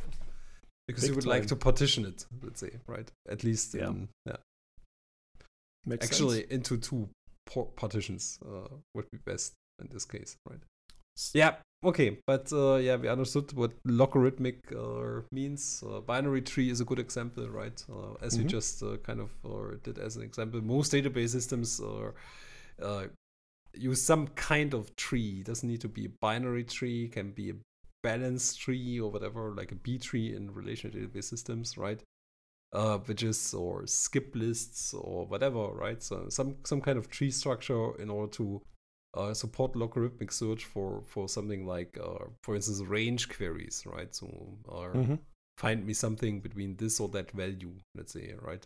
[0.88, 3.10] because you Big would like to partition it, let's say, right?
[3.30, 3.88] At least Yeah.
[3.90, 4.38] in, yeah.
[5.86, 6.52] Makes Actually, sense.
[6.52, 7.10] into two
[7.76, 10.60] partitions uh, would be best in this case, right?
[11.34, 11.56] Yeah.
[11.82, 15.82] Okay, but uh, yeah, we understood what logarithmic uh, means.
[15.90, 17.82] Uh, binary tree is a good example, right?
[17.90, 18.50] Uh, as we Mhm.
[18.50, 20.62] just uh, kind of uh, did as an example.
[20.62, 23.08] Most database systems uh,
[23.74, 25.40] use some kind of tree.
[25.42, 27.08] It doesn't need to be a binary tree.
[27.08, 27.56] Can be a
[28.04, 32.02] balanced tree or whatever, like a B tree in relational database systems, right?
[32.74, 36.04] Uh, which is or skip lists or whatever, right?
[36.04, 38.62] So some some kind of tree structure in order to
[39.14, 44.14] uh, support logarithmic search for for something like, uh, for instance, range queries, right?
[44.14, 44.28] So,
[44.66, 45.20] or Mhm.
[45.58, 48.66] find me something between this or that value, let's say, right?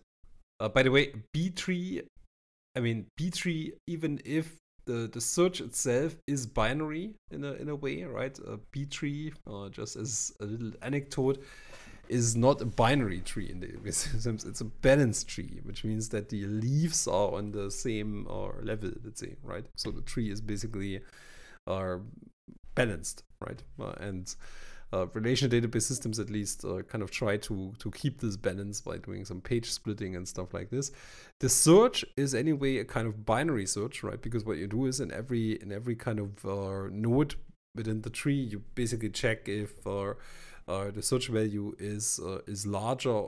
[0.60, 2.02] Uh, by the way, B tree,
[2.76, 7.70] I mean B tree, even if the the search itself is binary in a in
[7.70, 8.38] a way, right?
[8.40, 11.42] A B tree, uh, just as a little anecdote,
[12.10, 14.44] is not a binary tree in the systems.
[14.44, 18.92] It's a balanced tree, which means that the leaves are on the same uh, level,
[19.04, 19.66] let's say, right?
[19.76, 21.02] So the tree is basically
[21.68, 22.02] are
[22.76, 23.62] balanced, right?
[23.80, 24.36] Uh, and
[24.92, 28.80] uh, relational database systems at least uh, kind of try to to keep this balance
[28.80, 30.92] by doing some page splitting and stuff like this.
[31.40, 34.22] The search is anyway a kind of binary search, right?
[34.22, 37.36] Because what you do is in every in every kind of uh, node
[37.76, 40.14] within the tree, you basically check if uh,
[40.68, 43.26] the search value is uh, is larger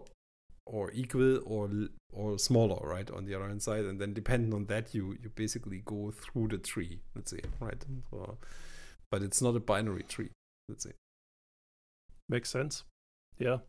[0.66, 1.70] or equal or
[2.14, 3.10] or smaller, right?
[3.12, 6.50] On the other hand side, and then depending on that, you you basically go through
[6.50, 7.00] the tree.
[7.16, 7.84] Let's say, right?
[8.14, 8.34] Uh,
[9.12, 10.30] but it's not a binary tree.
[10.68, 10.92] Let's say.
[12.28, 12.84] Makes sense.
[13.38, 13.60] Yeah.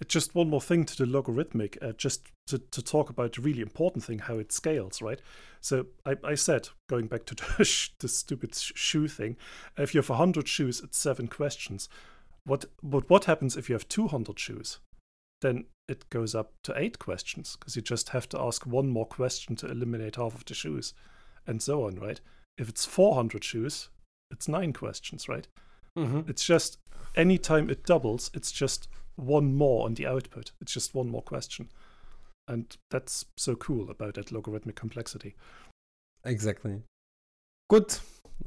[0.00, 3.40] Uh, Just one more thing to the logarithmic, uh, just to, to talk about the
[3.40, 5.20] really important thing, how it scales, right?
[5.60, 9.36] So I, I said, going back to the, the stupid sh- shoe thing,
[9.78, 11.88] if you have 100 shoes, it's seven questions.
[12.44, 14.78] What, but what happens if you have 200 shoes?
[15.40, 19.06] Then it goes up to eight questions because you just have to ask one more
[19.06, 20.94] question to eliminate half of the shoes
[21.46, 22.20] and so on, right?
[22.58, 23.88] If it's 400 shoes,
[24.30, 25.48] it's nine questions, right?
[25.96, 26.28] Mhm.
[26.28, 26.78] It's just
[27.16, 30.52] anytime it doubles, it's just one more on the output.
[30.60, 31.70] It's just one more question.
[32.46, 35.34] And that's so cool about that logarithmic complexity.
[36.24, 36.82] Exactly.
[37.68, 37.98] Good.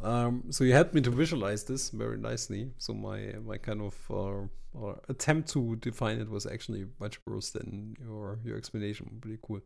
[0.02, 2.72] Um, so you helped me to visualize this very nicely.
[2.78, 7.52] So my my kind of uh, or attempt to define it was actually much worse
[7.52, 9.18] than your your explanation.
[9.22, 9.62] Pretty cool.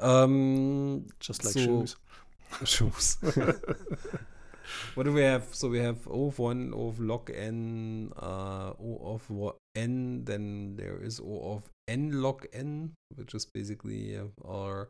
[0.00, 1.96] Um, Just like So- shoes.
[2.64, 3.18] shoes.
[4.94, 5.54] what do we have?
[5.54, 10.24] So we have O of one, O of log n, uh, O of n.
[10.24, 14.88] Then there is O of n log n, which is basically uh, our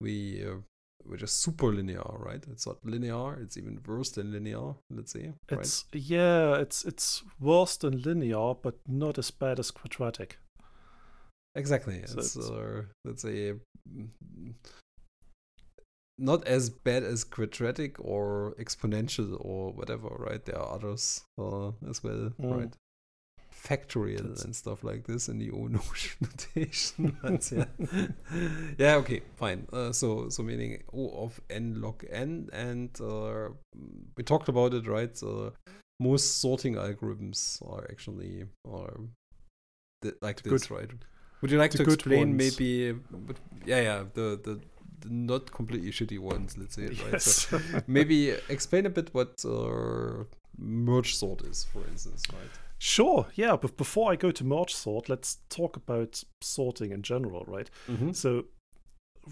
[0.00, 0.56] we uh,
[1.04, 2.44] which is super linear, right?
[2.50, 3.34] It's not linear.
[3.40, 4.74] It's even worse than linear.
[4.90, 5.60] Let's say, right?
[5.60, 10.38] It's yeah, it's it's worse than linear, but not as bad as quadratic.
[11.54, 12.02] Exactly.
[12.06, 13.54] So it's, it's- uh, let's say
[13.92, 14.08] mm,
[16.18, 20.44] not as bad as quadratic or exponential or whatever, right?
[20.44, 22.56] There are others uh, as well, Mm.
[22.56, 22.76] right?
[23.68, 26.16] Factorial and stuff like this in the O notion
[26.54, 27.16] notation.
[27.52, 28.06] yeah.
[28.78, 29.66] yeah, okay, fine.
[29.72, 33.48] Uh, so so meaning O of n log n and uh,
[34.16, 35.16] we talked about it, right?
[35.22, 35.50] Uh,
[35.98, 39.00] most sorting algorithms are actually are
[40.02, 40.90] th- like The this, good- right?
[41.42, 42.58] Would you like to explain ones.
[42.58, 42.92] maybe?
[43.10, 44.60] But yeah, yeah, the, the
[45.00, 47.12] the not completely shitty ones, let's say, right?
[47.12, 47.24] Yes.
[47.48, 50.24] So maybe explain a bit what uh,
[50.58, 52.50] merge sort is, for instance, right?
[52.80, 57.44] Sure, yeah, but before I go to merge sort, let's talk about sorting in general,
[57.46, 57.70] right?
[57.88, 58.12] Mm-hmm.
[58.12, 58.46] So,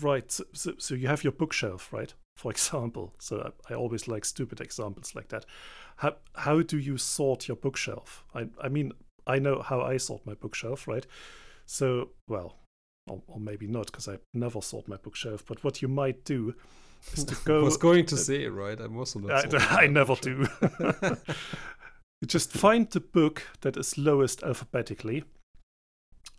[0.01, 2.13] right, so, so, you have your bookshelf, right?
[2.37, 5.47] For example, so I, I always like stupid examples like that.
[5.97, 8.25] How how do you sort your bookshelf?
[8.35, 8.93] I I mean,
[9.27, 11.07] I know how I sort my bookshelf, right?
[11.67, 12.57] So, well,
[13.09, 15.45] or, or maybe not, because I never sort my bookshelf.
[15.47, 16.55] But what you might do
[17.13, 17.61] is to go.
[17.61, 18.81] I was going to say, right?
[18.81, 19.33] I'm also not.
[19.33, 20.47] I, sorting I never do.
[22.21, 25.25] You just find the book that is lowest alphabetically.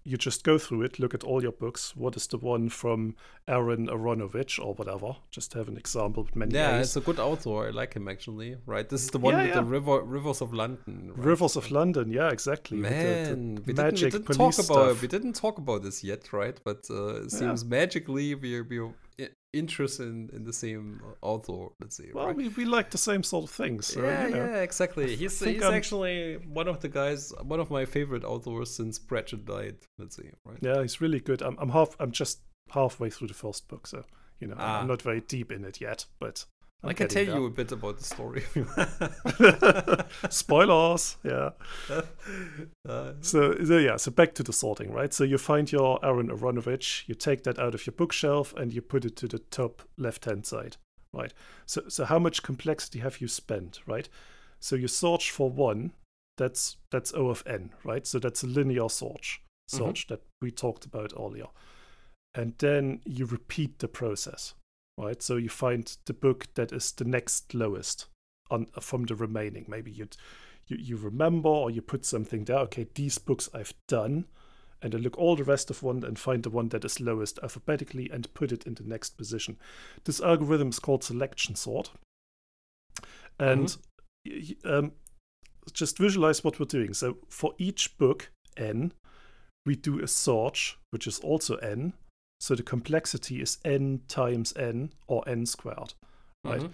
[0.05, 1.95] You just go through it, look at all your books.
[1.95, 3.15] What is the one from
[3.47, 5.15] Aaron Aaronovitch or whatever?
[5.29, 6.87] Just to have an example with many yeah, A's.
[6.87, 7.67] it's a good author.
[7.67, 8.55] I like him actually.
[8.65, 11.11] Right, this is the one Yeah, with the river, rivers of London.
[11.15, 11.25] Right?
[11.27, 12.79] Rivers of London, yeah, exactly.
[12.81, 15.01] with the- the Man, we didn't, we didn't talk about stuff.
[15.01, 16.59] we didn't talk about this yet, right?
[16.63, 17.39] But uh, it Yeah.
[17.39, 18.93] seems magically we're we're
[19.53, 21.67] i- interested in, in the same author.
[21.79, 22.35] Let's say, Well, right?
[22.35, 23.88] we, we like the same sort of things.
[23.88, 24.45] So, yeah, you know.
[24.45, 25.15] yeah, exactly.
[25.15, 29.45] He's he's I'm- actually one of the guys, one of my favorite authors since Pratchett
[29.45, 29.77] died.
[29.97, 30.57] Let's say, right?
[30.62, 31.41] Yeah, he's really good.
[31.41, 31.95] I'm, I'm half.
[31.99, 34.03] I'm just halfway through the first book, so
[34.39, 34.79] you know Ah.
[34.81, 36.05] I'm not very deep in it yet.
[36.19, 36.45] But
[36.81, 38.43] I'm I can tell you a bit about the story.
[40.29, 41.17] spoilers.
[41.23, 41.49] Yeah.
[42.87, 43.97] uh, So, so yeah.
[43.97, 45.13] So back to the sorting, right?
[45.13, 47.03] So you find your Aaron Aaronovitch.
[47.07, 50.45] You take that out of your bookshelf and you put it to the top left-hand
[50.45, 50.77] side,
[51.13, 51.33] right?
[51.65, 54.07] So, so how much complexity have you spent, right?
[54.61, 55.91] So you search for one.
[56.37, 58.07] That's that's O of n, right?
[58.07, 61.47] So that's a linear search, search that we talked about earlier.
[62.33, 64.53] And then you repeat the process,
[64.99, 65.21] right?
[65.21, 68.07] So you find the book that is the next lowest
[68.51, 69.65] on from the remaining.
[69.67, 70.07] Maybe you
[70.67, 72.59] you you remember or you put something there.
[72.59, 74.25] Okay, these books I've done,
[74.81, 77.39] and then look all the rest of one and find the one that is lowest
[77.41, 79.57] alphabetically and put it in the next position.
[80.03, 81.91] This algorithm is called selection sort,
[83.39, 83.75] and
[84.25, 84.91] y- um,
[85.73, 86.93] just visualize what we're doing.
[86.93, 88.93] So for each book n,
[89.65, 91.93] we do a search, which is also n.
[92.39, 95.93] So the complexity is n times n or n squared.
[96.43, 96.62] Right.
[96.62, 96.71] mhm.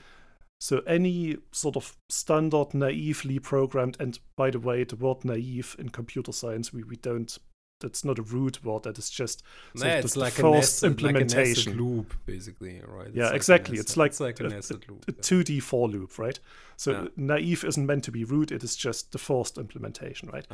[0.61, 5.89] So any sort of standard naively programmed, and by the way, the word naive in
[5.89, 7.37] computer science, we, we don't.
[7.81, 8.83] That's not a root word.
[8.83, 9.43] That is just
[9.75, 11.73] of it's the like a, first nested, like a implementation.
[11.77, 13.07] loop, basically, right?
[13.07, 13.77] It's Yeah, like exactly.
[13.77, 15.03] It's like it's like a a- nested loop.
[15.09, 15.19] a yeah.
[15.21, 16.39] 2D for loop, right?
[16.77, 17.07] So Yeah.
[17.17, 18.51] naive isn't meant to be root.
[18.53, 20.47] It is just the first implementation, right?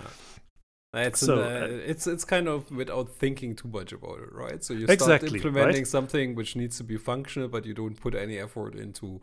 [0.93, 4.34] It's So, an, uh, uh, it's it's kind of without thinking too much about it,
[4.34, 4.63] right?
[4.63, 5.88] So you start Exactly, implementing right?
[5.88, 9.21] something which needs to be functional, but you don't put any effort into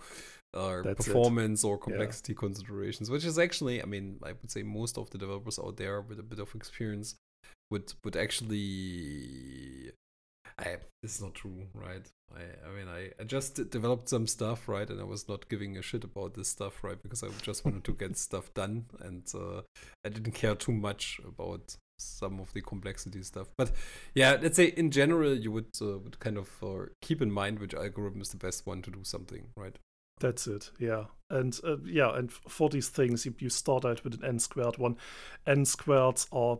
[0.54, 1.22] uh, That's it.
[1.22, 5.18] performance or complexity considerations, which is actually, I mean, I would say most of the
[5.18, 7.16] developers out there with a bit of experience
[7.70, 9.92] would would actually.
[10.58, 12.06] I, is not true, right?
[12.34, 14.88] I, I mean, I, I just developed some stuff, right?
[14.88, 17.00] And I was not giving a shit about this stuff, right?
[17.00, 18.86] Because I just wanted to get stuff done.
[19.00, 19.62] And uh,
[20.04, 23.48] I didn't care too much about some of the complexity stuff.
[23.56, 23.72] But
[24.14, 27.58] yeah, let's say in general, you would uh, would kind of uh, keep in mind
[27.58, 29.76] which algorithm is the best one to do something, right?
[30.20, 30.70] That's it.
[30.80, 34.38] Yeah, and uh, yeah, and for these things, you, you start out with an n
[34.38, 34.96] squared one.
[35.46, 36.58] N squareds are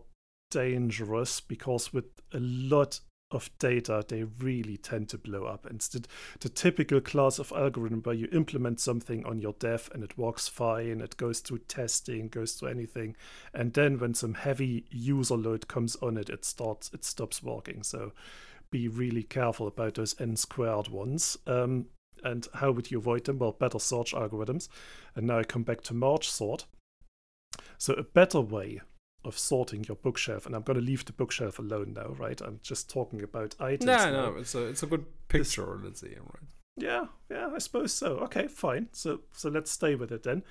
[0.51, 5.65] dangerous because with a lot of data, they really tend to blow up.
[5.65, 6.03] And it's the,
[6.39, 10.47] the typical class of algorithm where you implement something on your dev and it works
[10.47, 13.15] fine, it goes through testing, goes through anything,
[13.53, 17.83] and then when some heavy user load comes on it, it starts it stops working.
[17.83, 18.13] So
[18.71, 21.37] be really careful about those n squared ones.
[21.47, 21.87] Um,
[22.23, 23.39] and how would you avoid them?
[23.39, 24.67] Well, better search algorithms.
[25.15, 26.65] And now I come back to merge sort.
[27.77, 28.81] So a better way
[29.25, 32.39] of sorting your bookshelf, and I'm going to leave the bookshelf alone now, right?
[32.41, 33.85] I'm just talking about items.
[33.85, 34.11] No, now.
[34.11, 36.49] no, it's a it's a good picture, this, let's say, right?
[36.77, 38.17] Yeah, yeah, I suppose so.
[38.19, 38.87] Okay, fine.
[38.93, 40.43] So so let's stay with it then.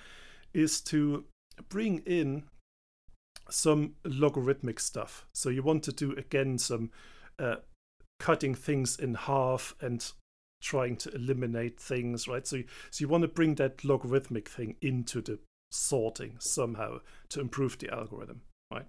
[0.53, 1.25] Is to
[1.69, 2.45] bring in
[3.51, 5.27] some logarithmic stuff.
[5.33, 6.91] So you want to do again some
[7.39, 7.57] uh,
[8.21, 10.11] cutting things in half and
[10.61, 12.47] trying to eliminate things, right?
[12.47, 15.39] So you, so you want to bring that logarithmic thing into the
[15.71, 17.01] sorting somehow
[17.31, 18.87] to improve the algorithm right?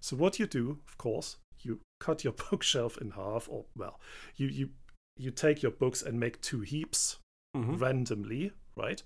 [0.00, 4.00] So what you do, of course, you cut your bookshelf in half, or well,
[4.36, 4.70] you you
[5.16, 7.18] you take your books and make two heaps
[7.56, 7.76] mm-hmm.
[7.76, 9.02] randomly, right?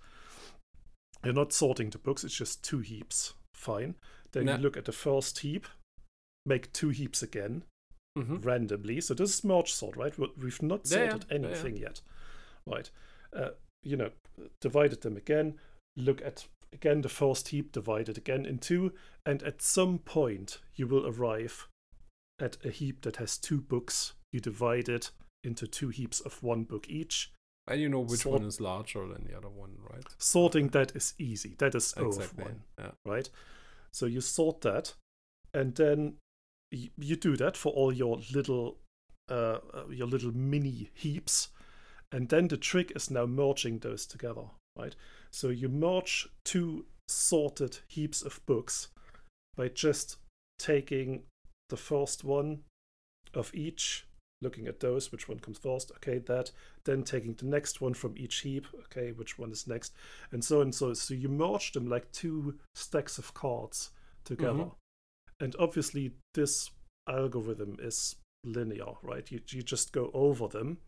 [1.25, 3.35] You're not sorting the books; it's just two heaps.
[3.55, 3.95] Fine.
[4.33, 5.67] Then you look at the first heap,
[6.47, 7.65] make two heaps again,
[8.17, 8.37] mm-hmm.
[8.37, 9.01] randomly.
[9.01, 10.15] So this is merge sort, right?
[10.19, 11.83] We've not sorted yeah, anything yeah.
[11.83, 12.01] yet,
[12.67, 12.91] right?
[13.37, 13.51] Uh,
[13.83, 14.11] you know,
[14.61, 15.59] divided them again.
[15.97, 18.93] Look at again the first heap divided again in two,
[19.27, 21.69] and at some point you will arrive
[22.41, 24.15] at a heap that has two books.
[24.33, 25.11] You divide it
[25.43, 27.33] into two heaps of one book each.
[27.67, 30.05] And you know which Sort- one is larger than the other one, right?
[30.19, 31.55] Sorting that is easy.
[31.59, 32.45] That is O exactly.
[32.45, 32.91] one, yeah.
[33.05, 33.29] right?
[33.93, 34.95] So you sort that,
[35.53, 36.17] and then
[36.73, 38.79] y- you do that for all your little,
[39.31, 41.49] uh, uh, your little mini heaps,
[42.13, 44.45] and then the trick is now merging those together,
[44.77, 44.97] right?
[45.33, 48.89] So you merge two sorted heaps of books
[49.57, 50.17] by just
[50.59, 51.23] taking
[51.69, 52.61] the first one
[53.35, 54.07] of each,
[54.43, 56.51] looking at those, which one comes first, okay, that,
[56.85, 59.93] then taking the next one from each heap, okay, which one is next,
[60.33, 60.93] and so and so.
[60.95, 63.91] So you merge them like two stacks of cards
[64.25, 64.65] together.
[64.65, 65.45] Mm-hmm.
[65.45, 66.71] And obviously, this
[67.09, 69.31] algorithm is linear, right?
[69.31, 70.79] You, you just go over them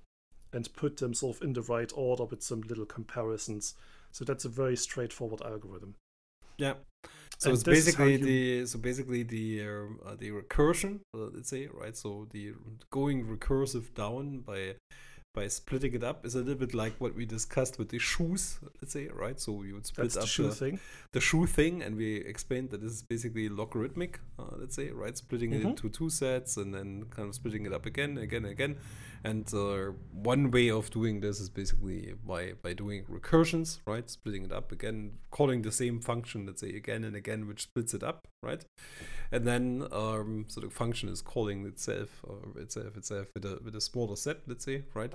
[0.52, 3.74] and put them sort of in the right order with some little comparisons
[4.12, 5.94] so that's a very straightforward algorithm.
[6.58, 6.74] Yeah.
[7.38, 8.18] So and it's basically you...
[8.18, 11.96] the so basically the uh, the recursion, uh, let's say, right?
[11.96, 12.52] So the
[12.90, 14.76] going recursive down by
[15.34, 18.58] by splitting it up is a little bit like what we discussed with the shoes,
[18.80, 19.40] let's say, right?
[19.40, 20.80] So you would split That's up the shoe the, thing.
[21.12, 25.16] the shoe thing, and we explained that this is basically logarithmic, uh, let's say, right?
[25.16, 25.66] Splitting mm-hmm.
[25.66, 28.76] it into two sets and then kind of splitting it up again, again, again.
[29.24, 34.10] And uh, one way of doing this is basically by by doing recursions, right?
[34.10, 37.94] Splitting it up again, calling the same function, let's say, again and again, which splits
[37.94, 38.64] it up, right?
[39.30, 43.76] And then um, so the function is calling itself or itself itself with a with
[43.76, 45.12] a smaller set, let's say, right?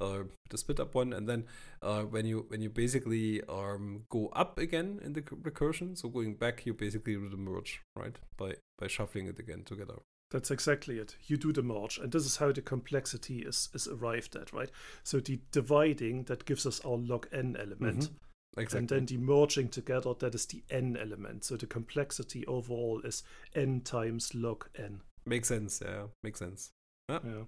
[0.00, 1.44] Uh, the split up one, and then
[1.80, 6.34] uh, when you when you basically um, go up again in the recursion, so going
[6.34, 8.18] back, you basically do the merge, right?
[8.36, 9.94] By by shuffling it again together.
[10.32, 11.14] That's exactly it.
[11.26, 14.70] You do the merge, and this is how the complexity is is arrived at, right?
[15.04, 18.00] So the dividing that gives us our log n element.
[18.00, 18.14] Mm-hmm.
[18.56, 18.78] Exactly.
[18.78, 21.44] And then the merging together, that is the n element.
[21.44, 23.22] So the complexity overall is
[23.54, 25.02] n times log n.
[25.26, 26.06] Makes sense, yeah.
[26.22, 26.70] Makes sense.
[27.08, 27.18] Yeah.
[27.24, 27.44] yeah.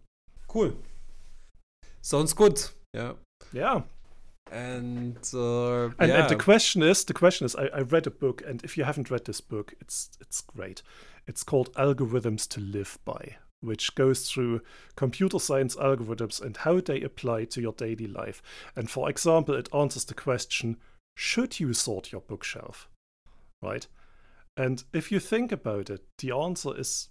[0.48, 0.76] Cool.
[2.06, 2.62] Sounds good.
[2.94, 3.14] Yeah.
[3.52, 3.80] Yeah.
[4.52, 6.20] And, uh, and, yeah.
[6.20, 8.84] and the question is, the question is, I, I read a book, and if you
[8.84, 10.82] haven't read this book, it's it's great.
[11.26, 14.60] It's called Algorithms to Live By, which goes through
[14.94, 18.40] computer science algorithms and how they apply to your daily life.
[18.76, 20.76] And for example, it answers the question
[21.16, 22.88] should you sort your bookshelf?
[23.60, 23.88] Right?
[24.56, 27.08] And if you think about it, the answer is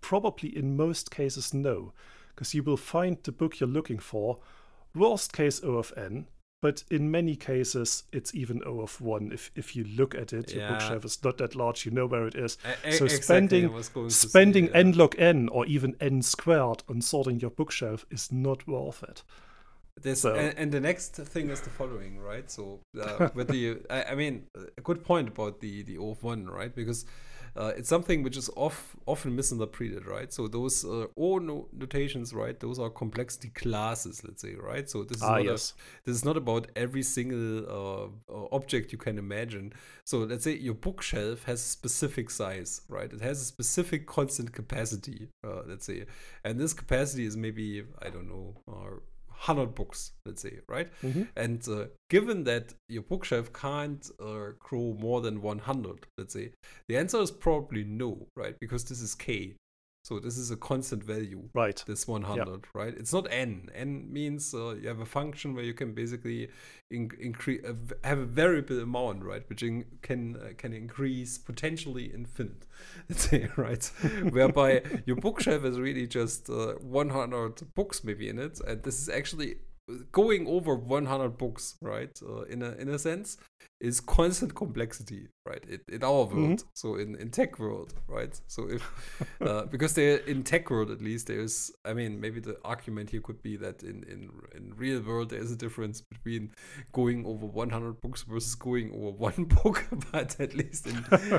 [0.00, 1.92] probably in most cases no,
[2.42, 4.38] because you will find the book you're looking for,
[4.96, 6.26] worst case O of n,
[6.60, 9.30] but in many cases it's even O of one.
[9.32, 11.86] If if you look at it, your bookshelf is not that large.
[11.86, 12.58] You know where it is.
[12.64, 14.80] A- so exactly spending spending say, yeah.
[14.80, 19.22] n log n or even n squared on sorting your bookshelf is not worth it.
[20.00, 20.34] This so.
[20.34, 22.50] and, and, the next thing is the following, right?
[22.50, 24.44] So uh, with the, I, I, mean,
[24.76, 26.74] a good point about the the O of one, right?
[26.74, 27.04] Because
[27.56, 30.32] uh, it's something which is off, often misinterpreted, right?
[30.32, 32.58] So those uh, O no- notations, right?
[32.58, 34.88] Those are complexity classes, let's say, right?
[34.88, 35.74] So this is ah, not yes.
[35.76, 39.72] a, this is not about every single uh, uh, object you can imagine.
[40.04, 43.12] So let's say your bookshelf has a specific size, right?
[43.12, 46.06] It has a specific constant capacity, uh, let's say,
[46.44, 49.02] and this capacity is maybe I don't know, or
[49.44, 50.88] 100 books, let's say, right?
[51.02, 51.22] Mm-hmm.
[51.36, 56.52] And uh, given that your bookshelf can't uh, grow more than 100, let's say,
[56.88, 58.54] the answer is probably no, right?
[58.60, 59.56] Because this is k.
[60.04, 61.48] So this is a constant value.
[61.54, 61.82] Right.
[61.86, 62.92] This 100, right?
[62.96, 63.68] It's not n.
[63.72, 66.48] n means uh, you have a function where you can basically
[66.90, 72.06] in- increase uh, have a variable amount, right, which in- can uh, can increase potentially
[72.12, 72.66] infinite.
[73.08, 73.84] Let's say, right?
[74.30, 79.08] Whereby your bookshelf is really just uh, 100 books maybe in it, and this is
[79.08, 79.56] actually
[80.10, 82.18] going over 100 books, right?
[82.22, 83.36] Uh, in a in a sense,
[83.82, 85.64] is constant complexity, right?
[85.68, 86.64] In, in our world, Mhm.
[86.72, 88.40] so in, in tech world, right?
[88.46, 88.82] So if
[89.40, 93.10] uh, because there in tech world at least there is, I mean, maybe the argument
[93.10, 96.52] here could be that in in in real world there is a difference between
[96.92, 100.98] going over 100 books versus going over one book, but at least in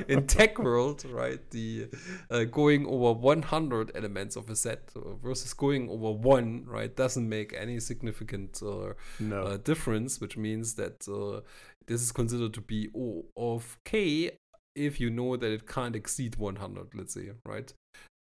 [0.09, 1.39] in tech world, right?
[1.51, 1.87] The
[2.29, 4.91] uh, going over 100 elements of a set
[5.23, 9.43] versus going over one, right, doesn't make any significant uh, No.
[9.43, 11.41] uh, difference, which means that uh,
[11.87, 14.37] this is considered to be O of k
[14.75, 17.71] if you know that it can't exceed 100, let's say, right?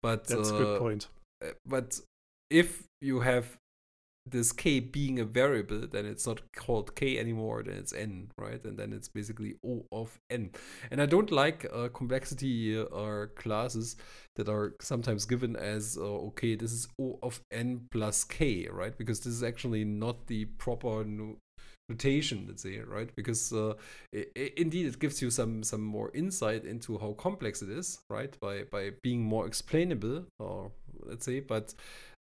[0.02, 1.08] But That's a uh, good point.
[1.44, 2.00] uh, but
[2.50, 3.56] if you have
[4.26, 7.62] this k being a variable, then it's not called k anymore.
[7.62, 8.62] Then it's n, right?
[8.64, 10.50] And then it's basically O of n.
[10.90, 13.96] And I don't like uh, complexity uh, or classes
[14.36, 18.96] that are sometimes given as uh, okay, this is O of n plus k, right?
[18.96, 21.38] Because this is actually not the proper no-
[21.90, 23.10] notation, let's say, right?
[23.16, 23.74] Because uh,
[24.14, 27.98] i i indeed it gives you some some more insight into how complex it is,
[28.08, 28.32] right?
[28.40, 30.70] By by being more explainable, or
[31.10, 31.74] let's say, but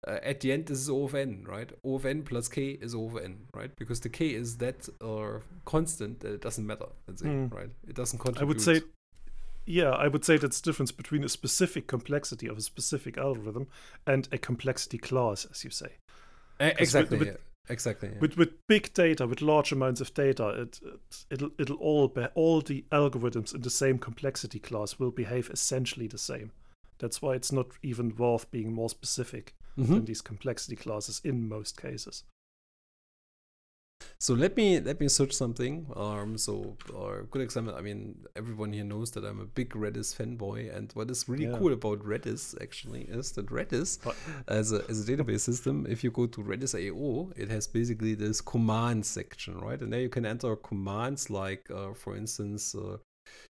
[0.08, 1.70] uh, at the end this is O of n, right?
[1.84, 3.70] O of n plus k is O of n, right?
[3.76, 7.52] Because the k is that uh, constant that it doesn't matter, let's say, Mm.
[7.54, 7.70] right?
[7.88, 8.44] It doesn't contribute.
[8.44, 8.82] I would say,
[9.66, 13.66] yeah, I would say that's the difference between a specific complexity of a specific algorithm
[14.06, 15.92] and a complexity class, as you say.
[16.60, 17.36] Exactly, with- yeah.
[17.70, 18.10] Exactly.
[18.12, 18.18] yeah.
[18.20, 22.26] With with big data, with large amounts of data, it, it it'll it'll all be
[22.34, 26.52] all the algorithms in the same complexity class will behave essentially the same.
[26.98, 29.86] That's why it's not even worth being more specific Mhm.
[29.88, 32.24] than these complexity classes in most cases.
[34.18, 35.86] So let me let me search something.
[35.96, 37.74] Um, so uh, good example.
[37.74, 41.44] I mean, everyone here knows that I'm a big Redis fanboy, and what is really
[41.46, 41.56] Yeah.
[41.58, 46.04] cool about Redis actually is that Redis, But- as a as a database system, if
[46.04, 49.80] you go to Redis.io, it has basically this command section, right?
[49.80, 52.98] And there you can enter commands like, uh, for instance, uh,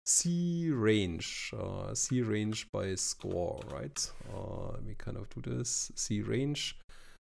[0.07, 4.12] ZRANGE, uh, ZRANGEBYSCORE, right?
[4.32, 6.74] Uh, let me kind of do this ZRANGE.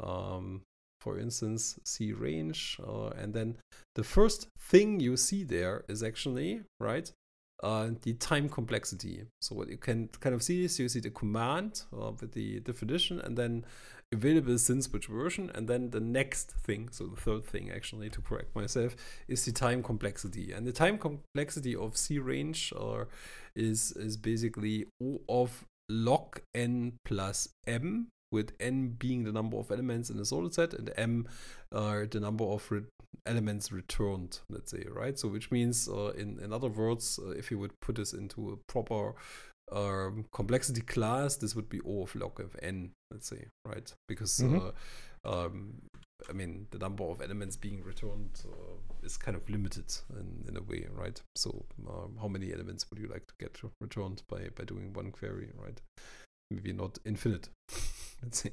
[0.00, 0.62] Um,
[1.01, 3.57] for instance, ZRANGE, uh, and then
[3.94, 7.12] the first thing you see there is actually right
[7.62, 9.24] uh, the time complexity.
[9.40, 12.61] So what you can kind of see is you see the command uh, with the
[12.61, 13.64] definition, and then
[14.12, 18.20] available since which version, and then the next thing, so the third thing actually to
[18.20, 18.94] correct myself,
[19.26, 20.53] is the time complexity.
[20.53, 23.05] And the time complexity of ZRANGE uh,
[23.55, 29.70] is is basically O of log n plus m, with n being the number of
[29.70, 31.27] elements in a sorted set, and m
[31.72, 32.83] are the number of re-
[33.24, 35.18] elements returned, let's say, right?
[35.18, 38.51] So which means, uh, in in other words, uh, if you would put this into
[38.53, 39.14] a proper
[39.72, 43.93] um, complexity class, this would be O of log of n, let's say, right?
[44.09, 44.72] Because Mhm.
[45.24, 45.83] uh, um,
[46.31, 50.57] I mean, the number of elements being returned uh, is kind of limited in, in
[50.57, 51.20] a way, right?
[51.37, 55.11] So, um, how many elements would you like to get returned by by doing one
[55.11, 55.81] query, right?
[56.51, 57.49] Maybe not infinite,
[58.22, 58.52] let's say.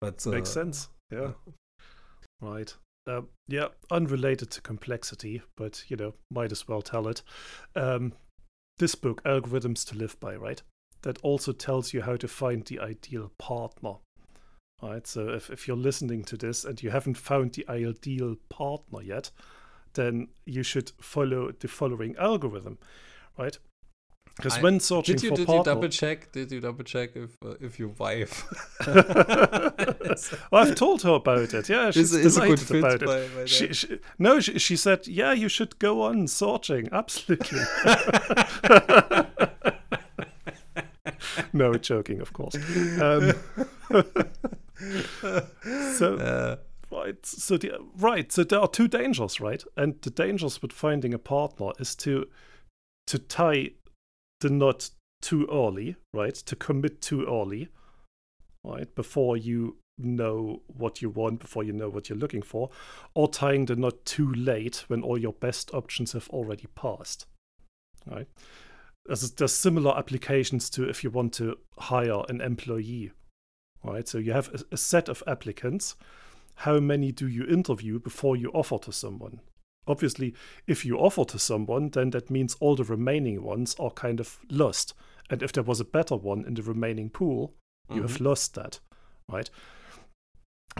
[0.00, 0.88] But uh, Makes sense.
[1.10, 1.32] Yeah.
[2.40, 2.74] Right.
[3.06, 7.22] Um, yeah, unrelated to complexity, but you know, might as well tell it.
[7.74, 8.12] Um,
[8.78, 10.62] this book, Algorithms to Live By, right?
[11.02, 13.94] That also tells you how to find the ideal partner.
[14.82, 15.06] Right.
[15.06, 19.30] So if, if you're listening to this and you haven't found the ideal partner yet,
[19.94, 22.78] then you should follow the following algorithm,
[23.38, 23.58] right?
[24.42, 26.32] Because when searching Did you for did you double check?
[26.32, 28.44] Did you double check if uh, if your wife
[28.86, 29.74] well,
[30.52, 31.68] I've told her about it.
[31.68, 33.06] Yeah, she's is, is a good delighted fit about it.
[33.06, 36.88] by, by She, she, no, she, she said, yeah, you should go on searching.
[36.92, 37.60] Absolutely.
[41.52, 42.54] no, joking, of course.
[43.00, 43.32] Um,
[45.94, 46.56] so, Uh,
[46.90, 49.62] right, so the, right, so there are two dangers, right?
[49.76, 52.26] And the dangers with finding a partner is to
[53.06, 53.70] to tie
[54.40, 56.34] the knot too early, right?
[56.34, 57.68] To commit too early,
[58.64, 58.92] right?
[58.94, 62.70] Before you know what you want, before you know what you're looking for,
[63.14, 67.26] or tying the knot too late when all your best options have already passed,
[68.06, 68.28] right?
[69.06, 73.12] There's, there's similar applications to if you want to hire an employee,
[73.84, 74.06] right?
[74.06, 75.96] So you have a, a set of applicants.
[76.56, 79.40] How many do you interview before you offer to someone?
[79.90, 80.34] Obviously,
[80.66, 84.38] if you offer to someone, then that means all the remaining ones are kind of
[84.48, 84.94] lost.
[85.28, 87.54] And if there was a better one in the remaining pool,
[87.92, 88.24] You have Mhm.
[88.24, 88.78] lost that,
[89.28, 89.50] right?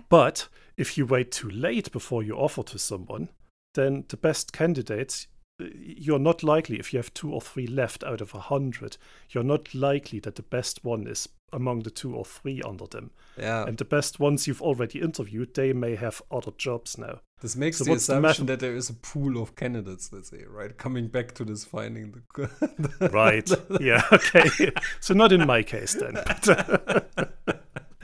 [0.08, 3.30] But if you wait too late before you offer to someone,
[3.74, 5.26] then the best candidates,
[5.74, 8.96] you're not likely, if you have two or three left out of a hundred,
[9.30, 13.11] you're not likely that the best one is among the two or three under them.
[13.36, 13.64] Yeah.
[13.66, 17.20] And the best ones you've already interviewed, they may have other jobs now.
[17.42, 20.28] This makes So the the assumption math- that there is a pool of candidates, let's
[20.30, 20.76] say, right?
[20.76, 23.50] Coming back to this finding the Right.
[23.80, 24.02] yeah.
[24.12, 24.70] Okay.
[25.00, 26.16] so not in my case then.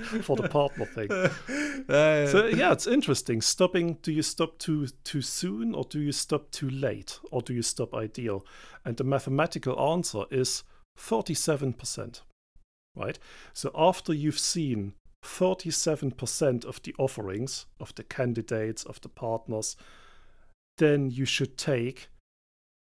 [0.23, 1.09] For the partner thing.
[1.89, 3.41] Uh, So yeah, it's interesting.
[3.41, 3.99] Stopping.
[4.03, 7.63] Do you stop too too soon, or do you stop too late, or do you
[7.63, 8.45] stop ideal?
[8.85, 10.65] And the mathematical answer is
[10.97, 12.23] thirty-seven percent.
[12.97, 13.19] Right.
[13.53, 19.77] So after you've seen thirty-seven percent of the offerings of the candidates of the partners,
[20.79, 22.09] then you should take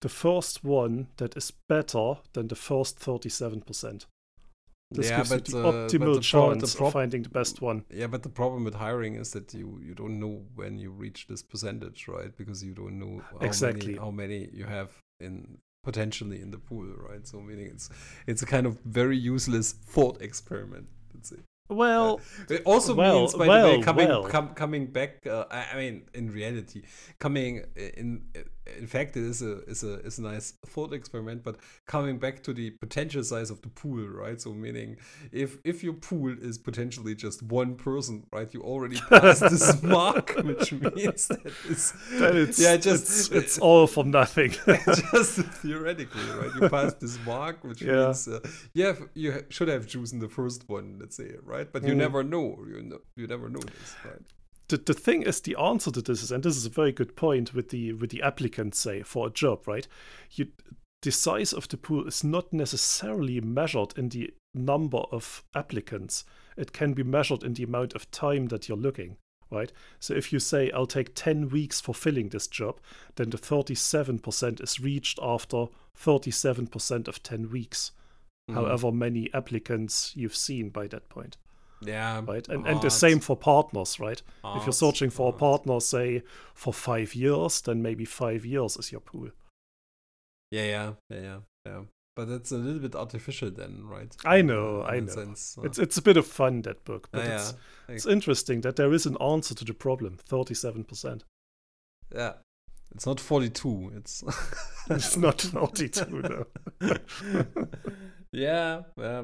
[0.01, 4.05] the first one that is better than the first thirty-seven percent.
[4.91, 7.29] This Yeah, gives you but, the uh, optimal the the chance prob- of finding the
[7.29, 7.85] best one.
[7.89, 11.27] Yeah, but the problem with hiring is that you you don't know when you reach
[11.27, 12.35] this percentage, right?
[12.37, 13.87] Because you don't know how Exactly.
[13.93, 14.89] many how many you have
[15.19, 17.25] in potentially in the pool, right?
[17.27, 17.89] So meaning it's
[18.27, 20.87] it's a kind of very useless thought experiment.
[21.13, 21.37] Let's say.
[21.69, 22.19] Well,
[22.49, 24.23] It also Well, means, by the way, coming well.
[24.25, 25.25] com- coming back.
[25.25, 26.81] Uh, I, I mean, in reality,
[27.17, 28.21] coming in in
[28.87, 31.43] fact, it is a is a is a nice thought experiment.
[31.43, 31.57] But
[31.87, 34.39] coming back to the potential size of the pool, right?
[34.41, 34.97] So meaning,
[35.31, 40.31] if if your pool is potentially just one person, right, you already passed this mark,
[40.43, 44.51] which means that it's it's, yeah, just it's, it's all for nothing.
[45.11, 46.53] just theoretically, right?
[46.55, 48.05] You passed this mark, which Yeah.
[48.05, 48.39] means uh,
[48.73, 51.71] you have you ha- should have chosen the first one, let's say, right?
[51.71, 51.97] But you Mm.
[51.97, 52.57] never know.
[52.67, 54.21] You know, you never know this, right?
[54.71, 57.15] The, the thing is the answer to this is and this is a very good
[57.15, 59.87] point with the with the applicants say for a job right?
[60.31, 60.47] You
[61.01, 66.23] the size of the pool is not necessarily measured in the number of applicants.
[66.57, 69.17] It can be measured in the amount of time that you're looking
[69.49, 69.71] right?
[69.99, 72.79] So if you say i'll take 10 weeks for filling this job
[73.15, 75.65] then the 37% is reached after
[75.99, 77.91] 37% of 10 weeks.
[78.49, 78.53] Mhm.
[78.55, 81.37] however many applicants you've seen by that point
[81.81, 84.21] yeah, right and, and the same for partners right
[84.55, 86.23] if you're searching for a partner, say
[86.53, 89.29] for five years, then maybe five years is your pool.
[90.51, 91.81] Yeah, yeah, yeah, yeah, yeah.
[92.15, 94.13] But it's a little bit artificial then, right?
[94.25, 95.13] I know, In I know.
[95.13, 97.53] Sense, uh, It's it's a bit of fun that book, but yeah, it's
[97.87, 97.95] yeah.
[97.95, 100.17] it's interesting that there is an answer to the problem.
[100.17, 101.23] Thirty-seven percent.
[102.13, 102.33] yeah.
[102.93, 103.93] It's not 42.
[103.95, 104.21] It's
[104.89, 106.45] It's not forty-two though.
[108.33, 109.21] yeah, yeah,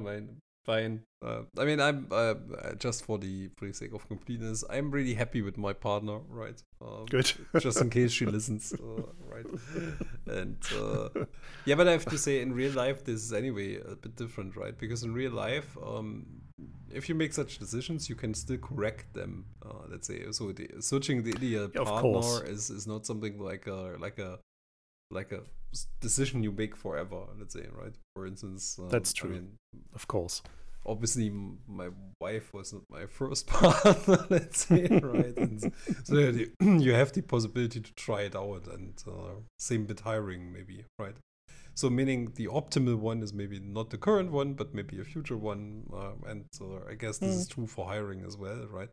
[0.67, 1.01] fine.
[1.25, 4.91] Uh, I mean, I'm uh, uh, just for the for the sake of completeness, I'm
[4.91, 6.61] really happy with my partner, right?
[6.81, 7.31] Um, Good.
[7.57, 9.47] just in case she listens, uh, right?
[10.27, 11.09] And uh,
[11.65, 14.55] yeah, but I have to say, in real life, this is anyway a bit different,
[14.55, 14.77] right?
[14.77, 16.25] Because in real life, um,
[16.91, 19.45] if you make such decisions, you can still correct them.
[19.65, 23.67] Uh, let's say, so the, searching the ideal Yeah, partner is is not something like
[23.67, 24.39] a like a
[25.11, 25.41] like a
[26.01, 27.21] decision you make forever.
[27.39, 27.93] Let's say, right?
[28.15, 29.29] For instance, um, That's I true.
[29.31, 29.51] mean,
[29.93, 30.41] Of course.
[30.85, 31.29] obviously
[31.67, 31.89] my
[32.21, 35.73] wife was not my first partner let's say right and
[36.05, 36.49] so you
[36.85, 41.17] you have the possibility to try it out and uh, same with hiring maybe right
[41.77, 45.37] so meaning the optimal one is maybe not the current one but maybe a future
[45.37, 48.89] one uh, and so i guess this is true for hiring as well right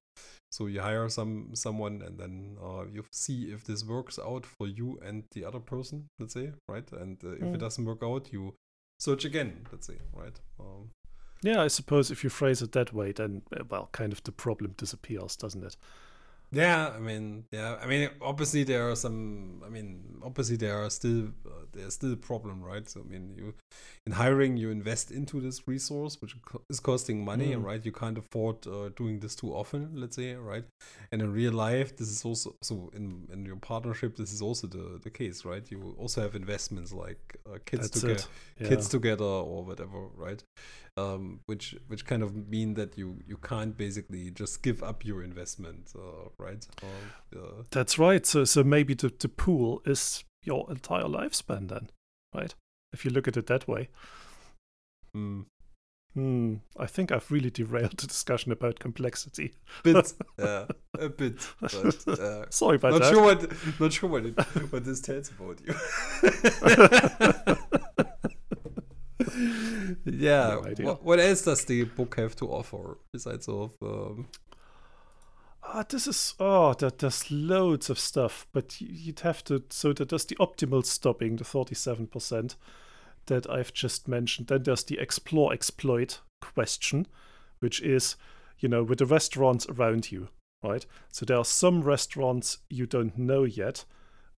[0.51, 4.66] so you hire some someone and then uh, you see if this works out for
[4.66, 7.55] you and the other person let's say right and uh, if Mm.
[7.55, 8.55] it doesn't work out you
[9.01, 10.91] search again let's say right um,
[11.43, 14.32] Yeah, I suppose if you phrase it that way, then uh, well, kind of the
[14.32, 15.76] problem disappears, doesn't it?
[16.55, 19.62] Yeah, I mean, yeah, I mean, obviously there are some.
[19.66, 22.88] I mean, obviously there are still uh, there's still a problem, right?
[22.88, 23.55] So I mean, you
[24.07, 26.36] in hiring you invest into this resource, which
[26.70, 27.64] is costing money, Mm.
[27.64, 27.84] right?
[27.84, 30.64] You can't afford uh, doing this too often, let's say, right?
[31.11, 34.66] And in real life, this is also so in in your partnership, this is also
[34.68, 35.68] the the case, right?
[35.70, 38.22] You also have investments like uh, kids That's together.
[38.61, 38.68] Yeah.
[38.68, 40.42] kids together or whatever, right?
[40.97, 45.24] Um, which which kind of mean that you you can't basically just give up your
[45.24, 46.64] investment, uh, right?
[46.82, 48.24] Or, uh, That's right.
[48.24, 51.90] So so maybe the, the pool is your entire lifespan then,
[52.32, 52.55] right?
[52.92, 53.88] If you look at it that way.
[55.16, 55.47] mm,
[56.14, 56.55] Hmm.
[56.78, 59.55] I think I've really derailed the discussion about complexity.
[59.82, 60.66] bit, yeah,
[60.97, 63.12] a bit, but uh, Sorry about not that.
[63.12, 64.38] sure what not sure what it,
[64.70, 65.74] what this tells about you.
[70.05, 70.61] yeah.
[70.79, 74.29] No what, what else does the book have to offer besides of um,
[75.66, 79.62] Ah, this is oh, that there's loads of stuff, but you'd have to.
[79.70, 82.57] So that there's the optimal stopping, the thirty-seven percent
[83.27, 84.49] that I've just mentioned.
[84.49, 87.07] Then there's the explore exploit question,
[87.61, 88.16] which is,
[88.59, 90.29] you know, with the restaurants around you,
[90.62, 90.85] right?
[91.11, 93.87] So there are some restaurants you don't know yet,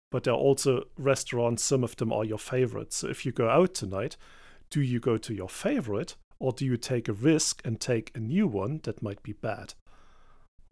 [0.09, 2.95] but there are also restaurants, some of them are your favorites.
[2.97, 4.15] So if you go out tonight,
[4.69, 8.19] do you go to your favorite or do you take a risk and take a
[8.19, 9.73] new one that might be bad?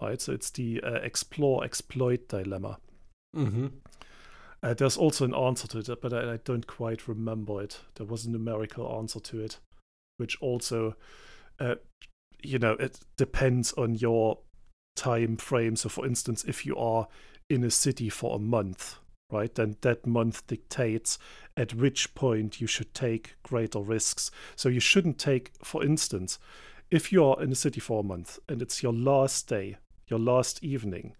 [0.01, 2.79] Right, so it's the uh, explore exploit dilemma.
[3.35, 3.67] Mm-hmm.
[4.61, 7.79] Uh, there's also an answer to it, but I, I, don't quite remember it.
[7.95, 9.59] There was a numerical answer to it,
[10.17, 10.95] which also,
[11.59, 11.75] uh,
[12.41, 14.39] you know, it depends on your
[14.95, 15.75] time frame.
[15.75, 17.07] So, for instance, if you are
[17.49, 18.97] in a city for a month,
[19.31, 21.17] right, then that month dictates
[21.57, 24.31] at which point you should take greater risks.
[24.55, 26.39] So, you shouldn't take, for instance,
[26.91, 30.19] if you are in a city for a month and it's your last day, your
[30.19, 31.15] last evening,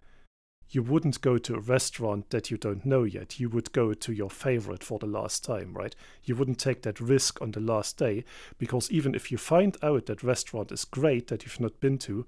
[0.69, 3.39] you wouldn't go to a restaurant that you don't know yet.
[3.39, 5.95] You would go to your favorite for the last time, right?
[6.23, 8.23] You wouldn't take that risk on the last day
[8.57, 12.25] because even if you find out that restaurant is great that you've not been to,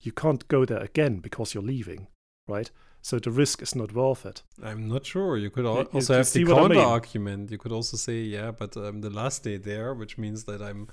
[0.00, 2.06] you can't go there again because you're leaving,
[2.48, 2.70] right?
[3.02, 4.42] So the risk is not worth it.
[4.62, 5.36] I'm not sure.
[5.36, 6.78] You could al- also you have the counter I mean?
[6.78, 7.50] argument.
[7.50, 10.88] You could also say, yeah, but um, the last day there, which means that I'm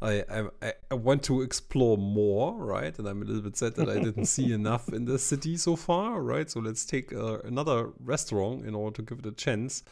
[0.00, 0.24] I,
[0.62, 2.96] I I want to explore more, right?
[2.98, 5.74] And I'm a little bit sad that I didn't see enough in the city so
[5.74, 6.48] far, right?
[6.50, 9.82] So let's take uh, another restaurant in order to give it a chance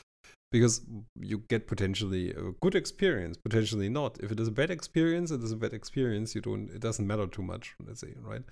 [0.53, 0.81] because
[1.21, 5.43] you get potentially a good experience potentially not if it is a bad experience it
[5.43, 8.43] is a bad experience you don't it doesn't matter too much let's say right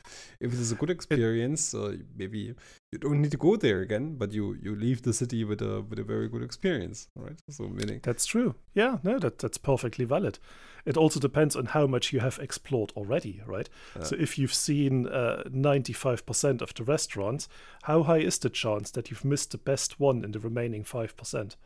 [0.41, 2.55] if it is a good experience uh, maybe
[2.95, 5.83] you don't need to go there again but you you leave the city with a
[5.83, 10.05] with a very good experience right so meaning that's true yeah no that that's perfectly
[10.05, 10.39] valid
[10.87, 13.69] it also depends on how much you have explored already right
[14.01, 17.49] so if you've seen uh, 95% of the restaurants
[17.85, 21.57] how high is the chance that you've missed the best one in the remaining 5%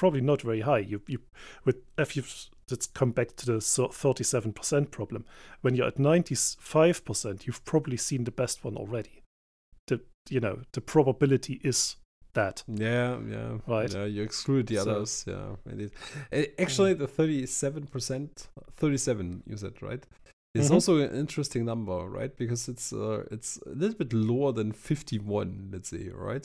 [0.00, 0.78] probably not very high.
[0.78, 1.20] You you
[1.66, 2.22] with if you
[2.70, 5.26] let's come back to the thirty seven percent problem.
[5.60, 9.19] When you're at ninety five percent, you've probably seen the best one already.
[10.28, 11.96] You know the probability is
[12.34, 12.62] that.
[12.68, 13.92] Yeah, yeah, right.
[13.92, 15.24] Yeah, you exclude the so, others.
[15.26, 15.90] Yeah, indeed.
[16.32, 16.50] Mm.
[16.58, 19.42] Actually, the thirty seven percent, thirty seven.
[19.46, 20.04] You said right.
[20.52, 20.74] It's mm-hmm.
[20.74, 22.36] also an interesting number, right?
[22.36, 26.44] Because it's uh, it's a little bit lower than 51, let's say, right?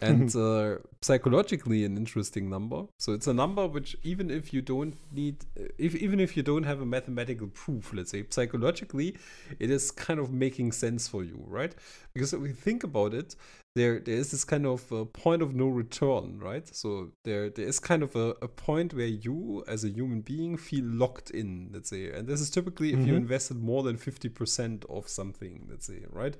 [0.00, 2.86] And uh, psychologically, an interesting number.
[2.98, 5.44] So it's a number which, even if you don't need,
[5.78, 9.16] if even if you don't have a mathematical proof, let's say, psychologically,
[9.60, 11.76] it is kind of making sense for you, right?
[12.12, 13.36] Because if we think about it,
[13.74, 16.66] there there is this kind of uh, point of no return, right?
[16.74, 20.56] So there there is kind of a, a point where you as a human being
[20.56, 23.08] feel locked in, let's say, and this is typically if mm-hmm.
[23.08, 26.36] you invested more than fifty percent of something, let's say, right?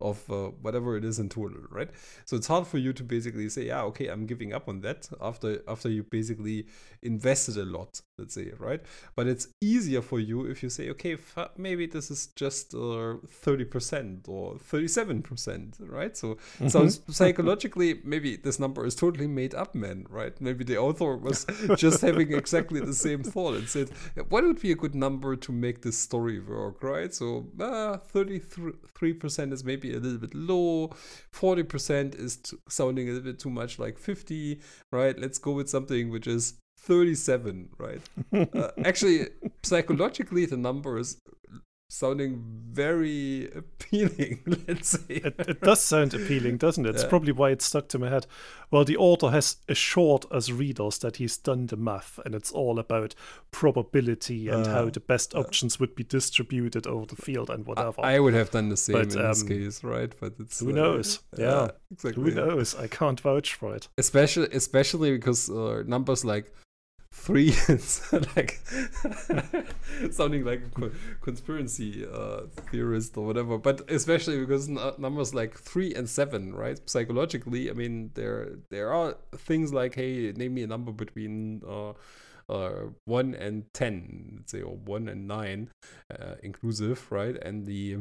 [0.00, 1.90] Of uh, whatever it is in total, right?
[2.24, 5.08] So it's hard for you to basically say, yeah, okay, I'm giving up on that
[5.20, 6.66] after after you basically
[7.02, 8.80] invested a lot, let's say, right?
[9.14, 13.14] But it's easier for you if you say, okay, f- maybe this is just uh,
[13.28, 16.16] thirty uh, percent or thirty-seven percent, right?
[16.16, 16.68] So mm-hmm.
[16.68, 20.38] so psychologically, maybe this number is totally made up, man, right?
[20.40, 21.46] Maybe the author was
[21.76, 23.90] just having exactly the same thought and said,
[24.28, 27.12] what would be a good number to make this story work, right?
[27.12, 30.90] So uh, thirty-three percent is maybe a little bit low.
[31.34, 34.60] 40% is t- sounding a little bit too much like 50,
[34.92, 35.18] right?
[35.18, 38.00] Let's go with something which is 37, right?
[38.54, 39.28] uh, actually,
[39.62, 41.20] psychologically, the number is
[41.90, 45.14] sounding very appealing, let's say.
[45.16, 46.94] It, it, does sound appealing, doesn't it?
[46.94, 48.26] It's probably why it stuck to my head.
[48.70, 52.78] Well, the author has assured us readers that he's done the math and it's all
[52.78, 53.14] about
[53.50, 57.66] probability and uh, how the best uh, options would be distributed over the field and
[57.66, 58.00] whatever.
[58.00, 60.12] I, I would have done the same but, in um, this case, right?
[60.20, 61.18] But it's who uh, knows?
[61.36, 62.22] Yeah, exactly.
[62.22, 62.76] Who knows?
[62.76, 63.88] I can't vouch for it.
[63.98, 66.52] Especially, especially because uh, numbers like
[67.12, 67.52] three
[68.36, 68.60] like
[70.10, 70.62] sounding like
[71.20, 76.80] conspiracy uh, theorist or whatever but especially because n- numbers like three and seven right?
[76.88, 81.92] Psychologically i mean there there are things like hey name me a number between uh,
[82.48, 85.70] uh, 1 and 10 let's say or 1 and 9
[86.10, 87.36] uh, inclusive right?
[87.42, 87.98] And the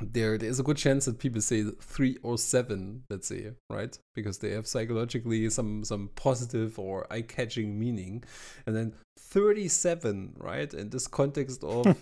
[0.00, 3.96] there there is a good chance that people say three or seven let's say right?
[4.14, 8.24] Because they have psychologically some some positive or eye-catching meaning.
[8.66, 10.72] And then 37 right?
[10.74, 11.86] In this context of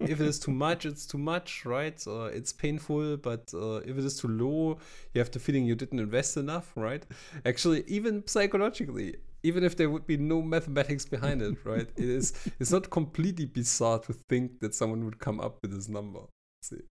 [0.00, 2.02] if it is too much it's too much right?
[2.06, 4.78] Uh, it's painful but uh, if it is too low
[5.12, 7.04] you have the feeling you didn't invest enough right?
[7.44, 11.88] Actually even psychologically even if there would be no mathematics behind it right?
[11.96, 15.90] It is it's not completely bizarre to think that someone would come up with this
[15.90, 16.20] number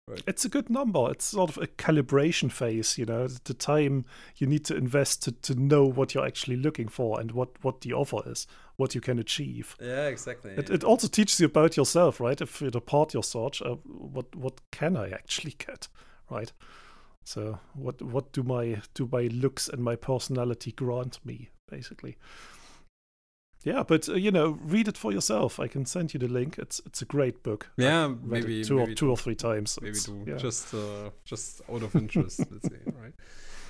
[0.06, 0.22] Right.
[0.26, 1.10] It's a good number.
[1.10, 4.04] It's sort of a calibration phase, you know, the time
[4.36, 7.80] you need to invest to, to know what you're actually looking for and what, what
[7.80, 8.46] the offer is,
[8.76, 9.74] what you can achieve.
[9.80, 10.50] Yeah, exactly.
[10.52, 12.38] It, it also teaches you about yourself, right?
[12.38, 15.88] If you depart your search, uh, what what can I actually get,
[16.30, 16.52] right?
[17.24, 22.18] So what what do my do my looks and my personality grant me, basically?
[23.64, 25.58] Yeah, but uh, you know, read it for yourself.
[25.58, 26.58] I can send you the link.
[26.58, 27.68] It's it's a great book.
[27.76, 29.78] yeah, I've maybe two maybe or two or three times.
[29.80, 30.36] maybe It's- do yeah.
[30.36, 33.14] just uh, just out of interest, let's say, right?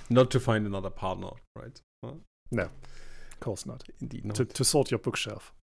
[0.09, 1.81] Not to find another partner, right?
[2.03, 2.13] Huh?
[2.57, 3.83] of course not.
[4.01, 5.53] Indeed, not To to sort your bookshelf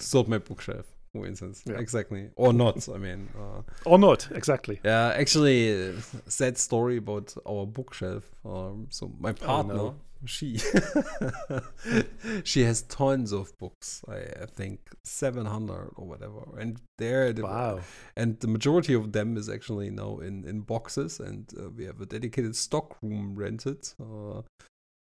[0.00, 1.62] To sort my bookshelf, for instance.
[1.66, 1.78] Yeah.
[1.80, 2.88] Exactly, or not.
[2.88, 4.80] I mean, uh, or not exactly.
[4.84, 5.12] yeah.
[5.16, 5.92] Actually, uh,
[6.28, 8.24] sad story about our bookshelf.
[8.44, 9.94] Um, so my partner, no.
[10.24, 10.58] She
[12.44, 14.02] she has tons of books.
[14.08, 17.80] I, I think seven hundred or whatever, and there the Wow.
[18.16, 22.00] and the majority of them is actually now in in boxes and uh, we have
[22.00, 24.42] a dedicated stock room rented uh,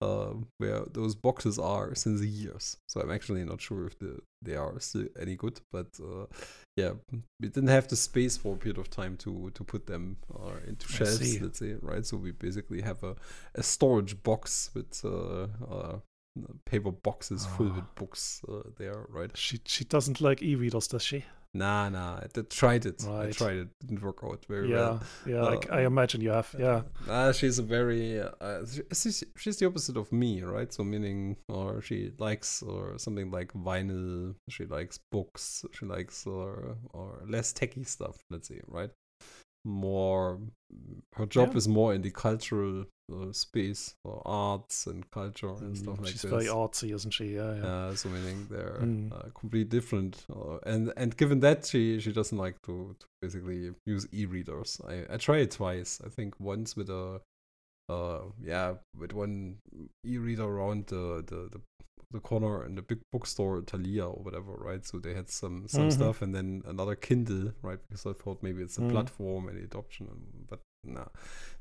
[0.01, 4.55] uh, where those boxes are since years so i'm actually not sure if the, they
[4.55, 6.25] are still any good but uh,
[6.75, 6.91] yeah
[7.39, 10.57] we didn't have the space for a period of time to to put them uh,
[10.67, 13.15] into shelves let's say right so we basically have a,
[13.55, 15.97] a storage box with uh, uh,
[16.65, 17.75] paper boxes full Ah.
[17.75, 21.25] with books uh, there right She she doesn't like e-readers, does she?
[21.53, 25.43] Nah nah i tried it i tried it didn't work out very Yeah, well yeah.
[25.45, 26.55] I c- I, Uh, imagine you have.
[26.57, 26.81] Yeah.
[27.09, 30.71] Uh, she's a very uh, she's, she's the opposite of me, right?
[30.71, 34.35] So meaning, or she likes or something like vinyl.
[34.49, 35.65] She likes books.
[35.75, 38.15] She likes or or less techy stuff.
[38.29, 38.91] Let's say, right?
[39.65, 40.39] More,
[41.17, 41.57] her job Yeah.
[41.57, 46.07] is more in the cultural uh, space or arts and culture and Mm, stuff like
[46.12, 47.36] She's very artsy, isn't she?
[47.36, 47.66] Yeah, yeah.
[47.68, 49.12] Uh, so meaning they're Mm.
[49.12, 53.72] uh, completely different, uh, and and given that she she doesn't like to, to basically
[53.86, 54.82] use e-readers.
[54.88, 56.01] I I tried it twice.
[56.05, 57.22] I think once with a
[57.89, 59.57] uh yeah with one
[60.05, 61.62] e-reader around the the the,
[62.12, 64.86] the corner in the big bookstore Thalia or whatever, right?
[64.86, 65.91] So they had some some Mhm.
[65.91, 67.80] stuff, and then another Kindle, right?
[67.89, 68.91] Because I thought maybe it's a Mm.
[68.91, 70.07] platform and the adoption,
[70.49, 71.05] but nah,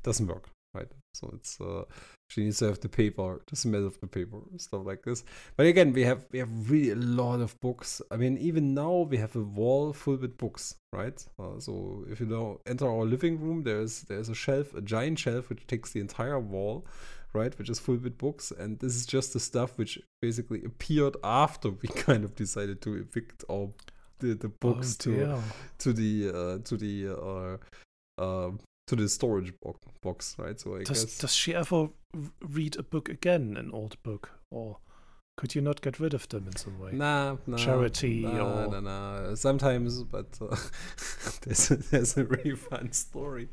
[0.03, 0.91] doesn't work, right?
[1.13, 1.83] So it's uh
[2.29, 5.23] she needs to have the paper, the smell of the paper, stuff like this.
[5.57, 8.01] But again, we have we have really a lot of books.
[8.09, 11.23] I mean, even now we have a wall full with books, right?
[11.37, 15.19] Uh, so if you now enter our living room, there's there's a shelf, a giant
[15.19, 16.85] shelf which takes the entire wall,
[17.33, 17.57] right?
[17.57, 21.69] Which is full with books, and this is just the stuff which basically appeared after
[21.69, 23.69] we kind of decided to evict our
[24.19, 25.41] the, the books oh, to
[25.79, 28.51] to the uh, to the uh, uh,
[28.87, 30.59] to the storage bo- box, right?
[30.59, 31.89] So I Does guess does she ever
[32.41, 34.77] read a book again, an old book, or
[35.37, 36.91] could you not get rid of them in some way?
[36.91, 39.35] Nah, nah, Charity nah, or- nah, nah.
[39.35, 40.55] Sometimes, but uh,
[41.43, 43.47] there's a, there's a really fun story,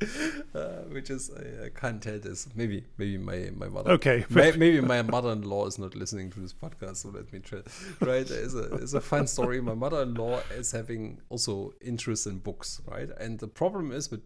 [0.55, 2.49] uh, which is I, I can't tell this.
[2.57, 3.93] Maybe maybe my my mother.
[3.93, 7.61] Okay, May- Maybe my mother-in-law is not listening to this podcast, so let me try.
[8.01, 9.61] Right, it's a there's a fun story.
[9.61, 13.09] My mother-in-law is having also interest in books, right?
[13.20, 14.22] And the problem is with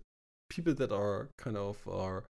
[0.52, 2.24] people that are kind of are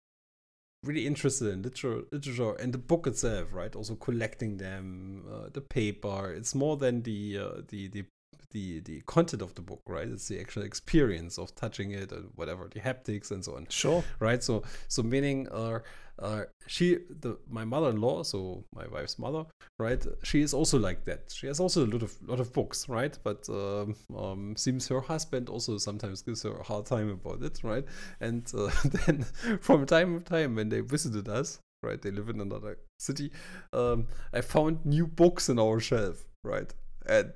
[0.83, 3.75] really interested in literature, literature and the book itself, right?
[3.75, 6.31] Also collecting them, uh, the paper.
[6.31, 8.05] It's more than the uh, the the
[8.51, 10.07] the the content of the book, right?
[10.07, 13.67] It's the actual experience of touching it and whatever, the haptics and so on.
[13.69, 14.03] Sure.
[14.19, 14.43] right?
[14.43, 15.79] So so meaning uh,
[16.19, 19.45] uh she the my mother-in-law so my wife's mother
[19.79, 20.05] right?
[20.23, 21.31] She is also like that.
[21.31, 23.17] She has also a lot of lot of books right?
[23.23, 27.59] But um, um seems her husband also sometimes gives her a hard time about it
[27.63, 27.85] right?
[28.19, 29.23] And uh, then
[29.61, 32.01] from time to time when they visited us right?
[32.01, 33.31] They live in another city
[33.73, 36.71] um i found new books in our shelf right?
[37.07, 37.33] And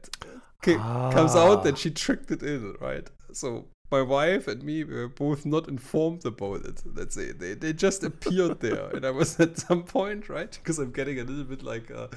[0.65, 1.63] ca- comes out Ah.
[1.63, 3.07] that she tricked it in, right?
[3.31, 6.81] So my wife and me were both not informed about it.
[6.93, 10.51] Let's say they, they just appeared there, and I was at some point, right?
[10.51, 12.07] Because I'm getting a little bit like uh,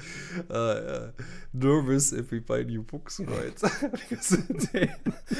[0.49, 1.11] uh, uh,
[1.53, 3.59] nervous if we buy new books, right?
[3.91, 4.29] because,
[4.71, 4.91] they,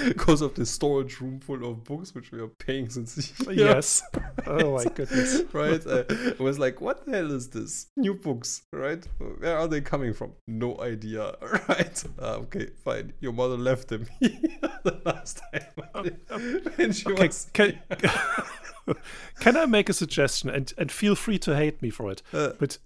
[0.07, 4.01] because of the storage room full of books which we are paying since years, Yes.
[4.47, 5.43] Oh my goodness.
[5.53, 5.82] right?
[5.86, 7.88] I was like, what the hell is this?
[7.97, 9.05] New books, right?
[9.39, 10.34] Where are they coming from?
[10.47, 12.03] No idea, right?
[12.19, 13.13] Uh, okay, fine.
[13.19, 16.18] Your mother left them the last time.
[16.80, 17.49] Okay, was.
[17.53, 17.80] can,
[19.39, 22.22] can I make a suggestion and, and feel free to hate me for it?
[22.34, 22.78] Uh, But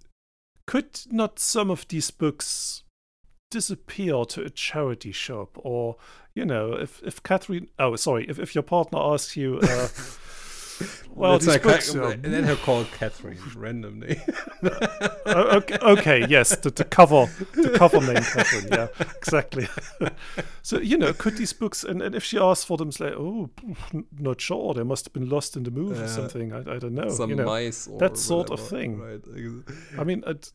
[0.66, 2.84] could not some of these books
[3.52, 5.58] disappear to a charity shop?
[5.64, 5.98] Or,
[6.34, 9.88] you know, if, if Catherine, oh, sorry, if, if your partner asks you, uh,
[11.16, 12.12] Well, these like books, yeah.
[12.12, 14.22] and then her call Catherine, random name.
[14.64, 18.68] Oh, okay, okay, yes, the, the cover, the cover name, Catherine.
[18.72, 19.68] Yeah, exactly.
[20.62, 23.14] so you know, could these books, and, and if she asks for them, it's like,
[23.14, 23.50] oh,
[24.20, 24.74] not sure.
[24.74, 26.54] They must have been lost in the move or Uh, something.
[26.54, 27.10] I, I don't know.
[27.10, 29.00] Some you know, mice or that sort of thing.
[29.00, 29.22] Right.
[30.00, 30.50] I mean, I'd-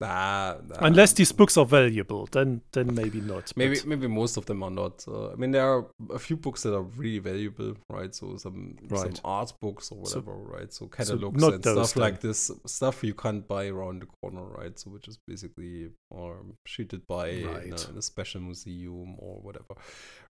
[0.00, 0.76] Nah, nah.
[0.80, 3.52] unless these books are valuable, then then maybe not.
[3.56, 5.04] Maybe maybe most of them are not.
[5.06, 8.14] Uh, I mean, there are a few books that are really valuable, right?
[8.14, 10.72] So some some art books or So- whatever, right?
[10.72, 14.78] So catalogs not and stuff like this, stuff you can't buy around the corner, right?
[14.78, 19.74] So which is basically um, treated by in, a, in a special museum or whatever,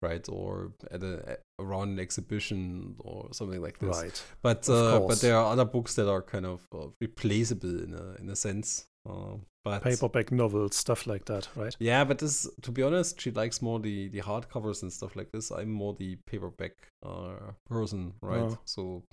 [0.03, 0.27] right?
[0.29, 3.97] Or at a around an exhibition or something like this.
[3.97, 4.23] right.
[4.43, 8.21] But uh, but there are other books that are kind of uh, replaceable in a
[8.21, 8.87] in a sense.
[9.09, 11.75] Uh, but Paperback novels, stuff like that, right?
[11.79, 15.31] yeah, but this, to be honest, she likes more the the hardcovers and stuff like
[15.33, 15.51] this.
[15.51, 16.73] I'm more the paperback
[17.05, 18.41] uh, person, right?
[18.43, 18.59] Oh.
[18.65, 19.05] So,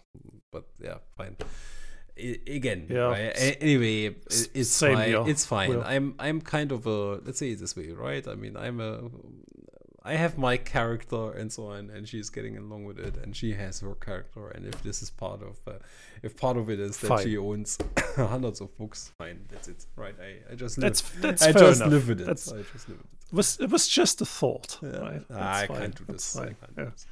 [0.51, 1.35] but yeah, fine.
[2.19, 3.31] I, again, Yeah, right?
[3.35, 4.15] s- A- anyway,
[4.53, 5.07] it's same fine.
[5.07, 5.23] here.
[5.27, 5.81] It's fine.
[5.83, 8.25] I'm I'm kind of a let's say it this way, right?
[8.27, 9.09] I mean, I'm a
[10.07, 13.53] I have my character and so on, and she's getting along with it, and she
[13.53, 14.47] has her character.
[14.49, 15.79] And if this is part of, uh,
[16.23, 17.23] if part of it is that Fine.
[17.25, 17.77] she owns
[18.15, 20.15] hundreds of books, fine, that's it, right?
[20.19, 20.83] I, I just live.
[20.91, 21.91] That's that's I fair just enough.
[21.91, 22.25] live with it.
[22.25, 23.35] That's- I just live with it.
[23.35, 24.97] Was it was just a thought, Yeah.
[24.99, 25.23] right?
[25.31, 26.41] Ah, I can't do that's this.
[26.41, 27.05] I can't do this.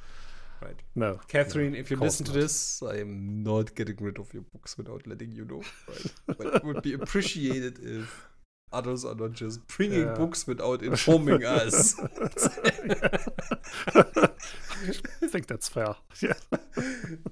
[0.62, 0.80] Right.
[0.94, 4.44] No, Catherine, no, if you listen to this, I am not getting rid of your
[4.54, 5.60] books without letting you know.
[5.86, 6.12] Right.
[6.38, 8.26] but it would be appreciated if
[8.72, 10.14] others are not just bringing Yeah.
[10.14, 11.98] books without informing us.
[13.94, 15.94] I think that's fair.
[16.22, 16.34] Yeah.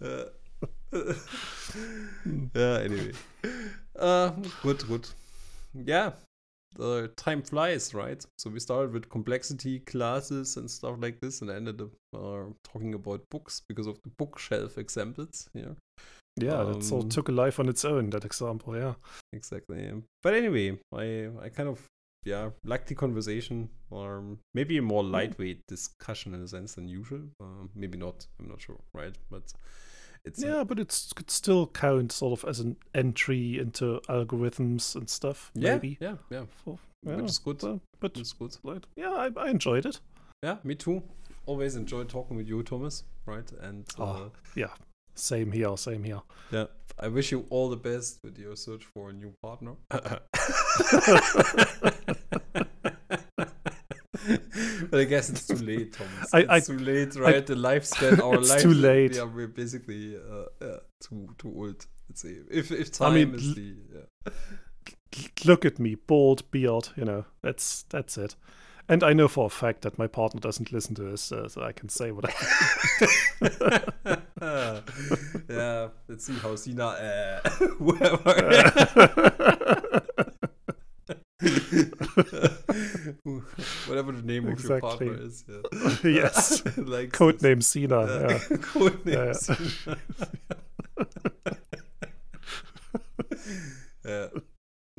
[0.02, 0.24] Uh,
[2.54, 3.12] yeah, anyway.
[3.98, 4.30] Uh,
[4.62, 5.08] good, good.
[5.74, 6.12] Yeah,
[6.76, 8.24] the time flies, right?
[8.38, 12.94] So we started with complexity classes and stuff like this, and ended up uh, talking
[12.94, 15.48] about books because of the bookshelf examples.
[15.52, 15.74] Yeah,
[16.36, 18.10] Yeah, that sort Um, of took a life on its own.
[18.10, 18.94] That example, yeah.
[19.32, 20.02] exactly.
[20.22, 21.86] But anyway, I I kind of
[22.24, 27.22] yeah like the conversation, or maybe a more lightweight discussion in a sense than usual.
[27.40, 28.26] Uh, maybe not.
[28.40, 29.16] I'm not sure, right?
[29.30, 29.52] But
[30.24, 34.96] it's a- yeah, but it's could still count sort of as an entry into algorithms
[34.96, 35.50] and stuff.
[35.54, 35.98] yeah, maybe.
[36.00, 36.46] yeah, yeah.
[36.64, 37.62] For- yeah, Which is good.
[37.62, 38.56] well, but It's good.
[38.64, 40.00] like, yeah, I, I enjoyed it.
[40.42, 41.02] Yeah, me too.
[41.46, 43.04] Always enjoy talking with you, Thomas.
[43.26, 44.32] Right, and uh, Oh.
[44.56, 44.72] Yeah,
[45.14, 46.20] same here, same here.
[46.50, 46.66] yeah,
[46.98, 49.74] I wish you all the best with your search for a new partner.
[54.90, 56.28] but I guess it's too late, Thomas.
[56.34, 57.46] I- it's I- too late, right?
[57.46, 59.14] the lifespan, our It's life, too late.
[59.16, 61.86] Yeah, we're basically uh, uh, too too old.
[62.08, 64.32] Let's say if if time I mean, is the yeah.
[65.44, 66.88] Look at me, bald beard.
[66.96, 68.36] You know, that's that's it.
[68.88, 71.62] And I know for a fact that my partner doesn't listen to this, uh, so
[71.62, 72.32] I can say what I.
[75.48, 77.40] yeah, let's see how Sina, uh,
[77.78, 78.16] whoever,
[83.86, 85.08] whatever the name of your Exactly.
[85.08, 85.44] partner is.
[85.48, 86.10] Yeah.
[86.10, 87.98] yes, like codename Cena.
[88.00, 88.56] uh, Yeah.
[88.58, 89.32] code name Yeah.
[89.32, 89.98] Sina.
[94.04, 94.26] yeah.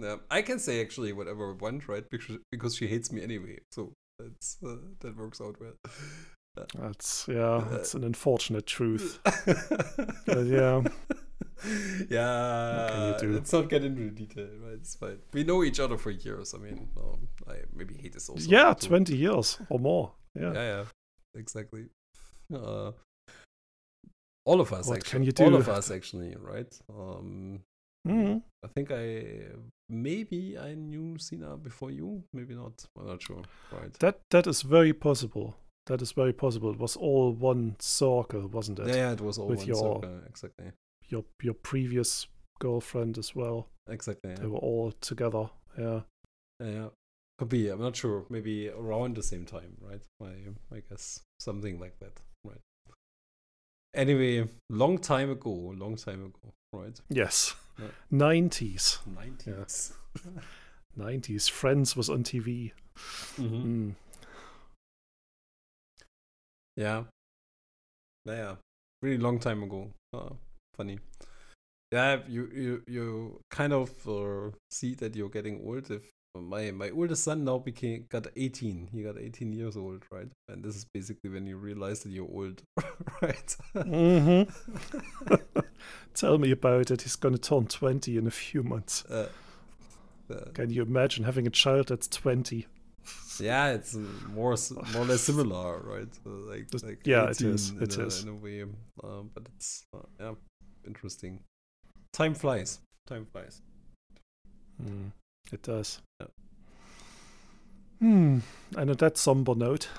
[0.01, 2.03] Yeah, I can say actually whatever I want, right?
[2.09, 5.73] Because because she hates me anyway, so that's uh, that works out well.
[6.79, 9.19] That's yeah, that's an unfortunate truth.
[9.25, 10.81] uh, yeah.
[12.09, 12.87] Yeah.
[12.91, 13.33] can you do?
[13.33, 14.75] Let's not get into the detail, right?
[14.75, 15.19] It's fine.
[15.33, 16.53] We know each other for years.
[16.53, 18.49] I mean, um, I maybe hate this also.
[18.49, 18.87] Yeah, too.
[18.87, 20.13] twenty years or more.
[20.33, 20.63] Yeah, Yeah.
[20.63, 20.83] yeah,
[21.35, 21.87] exactly.
[22.53, 22.91] Uh,
[24.45, 25.11] all of us, What actually.
[25.11, 25.43] can you do?
[25.43, 26.73] All of us, actually, right?
[26.89, 27.63] Um,
[28.05, 28.41] Mhm.
[28.63, 29.47] I think I
[29.89, 32.23] maybe I knew Sina before you.
[32.33, 32.85] Maybe not.
[32.97, 33.41] I'm not sure.
[33.71, 33.93] Right.
[33.99, 35.55] That that is very possible.
[35.87, 36.71] That is very possible.
[36.71, 38.87] It was all one circle, wasn't it?
[38.87, 40.21] Yeah, yeah, it was all With one your- circle.
[40.27, 40.71] Exactly.
[41.09, 42.27] Your your previous
[42.59, 43.67] girlfriend as well.
[43.87, 44.33] Exactly.
[44.35, 45.49] They were all together.
[45.77, 46.01] Yeah.
[46.59, 46.89] Yeah, yeah.
[47.37, 47.67] Could be.
[47.69, 48.25] I'm not sure.
[48.29, 50.01] Maybe around the same time, right?
[50.21, 52.61] I I guess something like that, right?
[53.93, 56.99] Anyway, long time ago, long time ago, right?
[57.09, 57.55] Yes.
[58.11, 58.99] Nineties.
[59.05, 59.93] Nineties.
[60.95, 61.47] Nineties.
[61.47, 62.71] Friends was on TV.
[63.37, 63.55] Mm-hmm.
[63.55, 63.95] Mm.
[66.75, 67.03] Yeah.
[68.25, 68.55] Yeah, yeah.
[69.01, 69.91] Really long time ago.
[70.13, 70.29] Uh,
[70.75, 70.99] funny.
[71.91, 75.91] Yeah, you you you kind of uh, see that you're getting old.
[75.91, 76.11] If
[76.41, 80.27] my my oldest son now became got 18, he got 18 years old, right?
[80.49, 82.61] And this is basically when you realize that you're old,
[83.21, 83.55] right?
[83.73, 84.43] hmm
[86.13, 87.01] Tell me about it.
[87.01, 89.03] He's going to turn 20 in a few months.
[89.05, 89.27] uh,
[90.31, 92.65] uh, Can you imagine having a child that's 20?
[93.39, 93.99] yeah, it's uh,
[94.33, 94.55] more
[94.93, 96.07] more or less similar, right?
[96.25, 98.23] Uh, like like yeah, it 18 is, it a, is.
[98.23, 98.63] in a way,
[99.03, 100.33] um, but it's uh, yeah.
[100.87, 101.39] interesting.
[102.13, 102.79] Time flies.
[103.07, 103.61] Time flies.
[104.81, 105.11] Mm,
[105.51, 106.01] it does.
[106.19, 106.27] Yeah.
[107.99, 108.39] Hmm.
[108.77, 109.89] And on that somber note,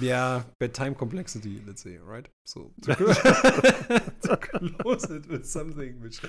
[0.00, 2.26] Yeah, but time complexity, let's say, right?
[2.44, 2.94] So to,
[4.22, 6.20] to close it with something which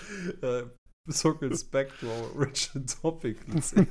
[0.42, 0.64] uh,
[1.10, 3.38] circles back to our original topic.
[3.48, 3.88] Let's say.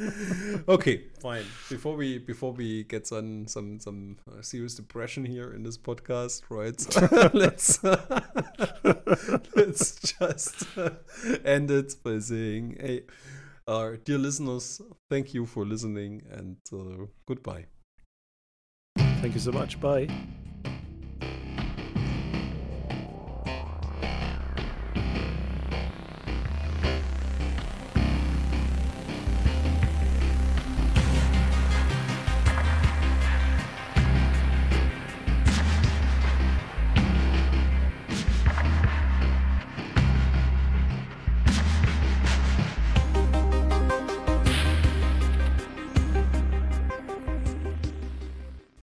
[0.68, 1.44] okay, fine.
[1.68, 6.42] Before we before we get some some some uh, serious depression here in this podcast,
[6.48, 6.78] right?
[7.34, 7.82] let's
[9.56, 10.90] let's just uh,
[11.44, 13.02] end it by saying, hey,
[13.68, 14.80] our dear listeners,
[15.10, 17.66] thank you for listening and uh, goodbye.
[18.96, 19.80] thank you so much.
[19.80, 20.08] Bye.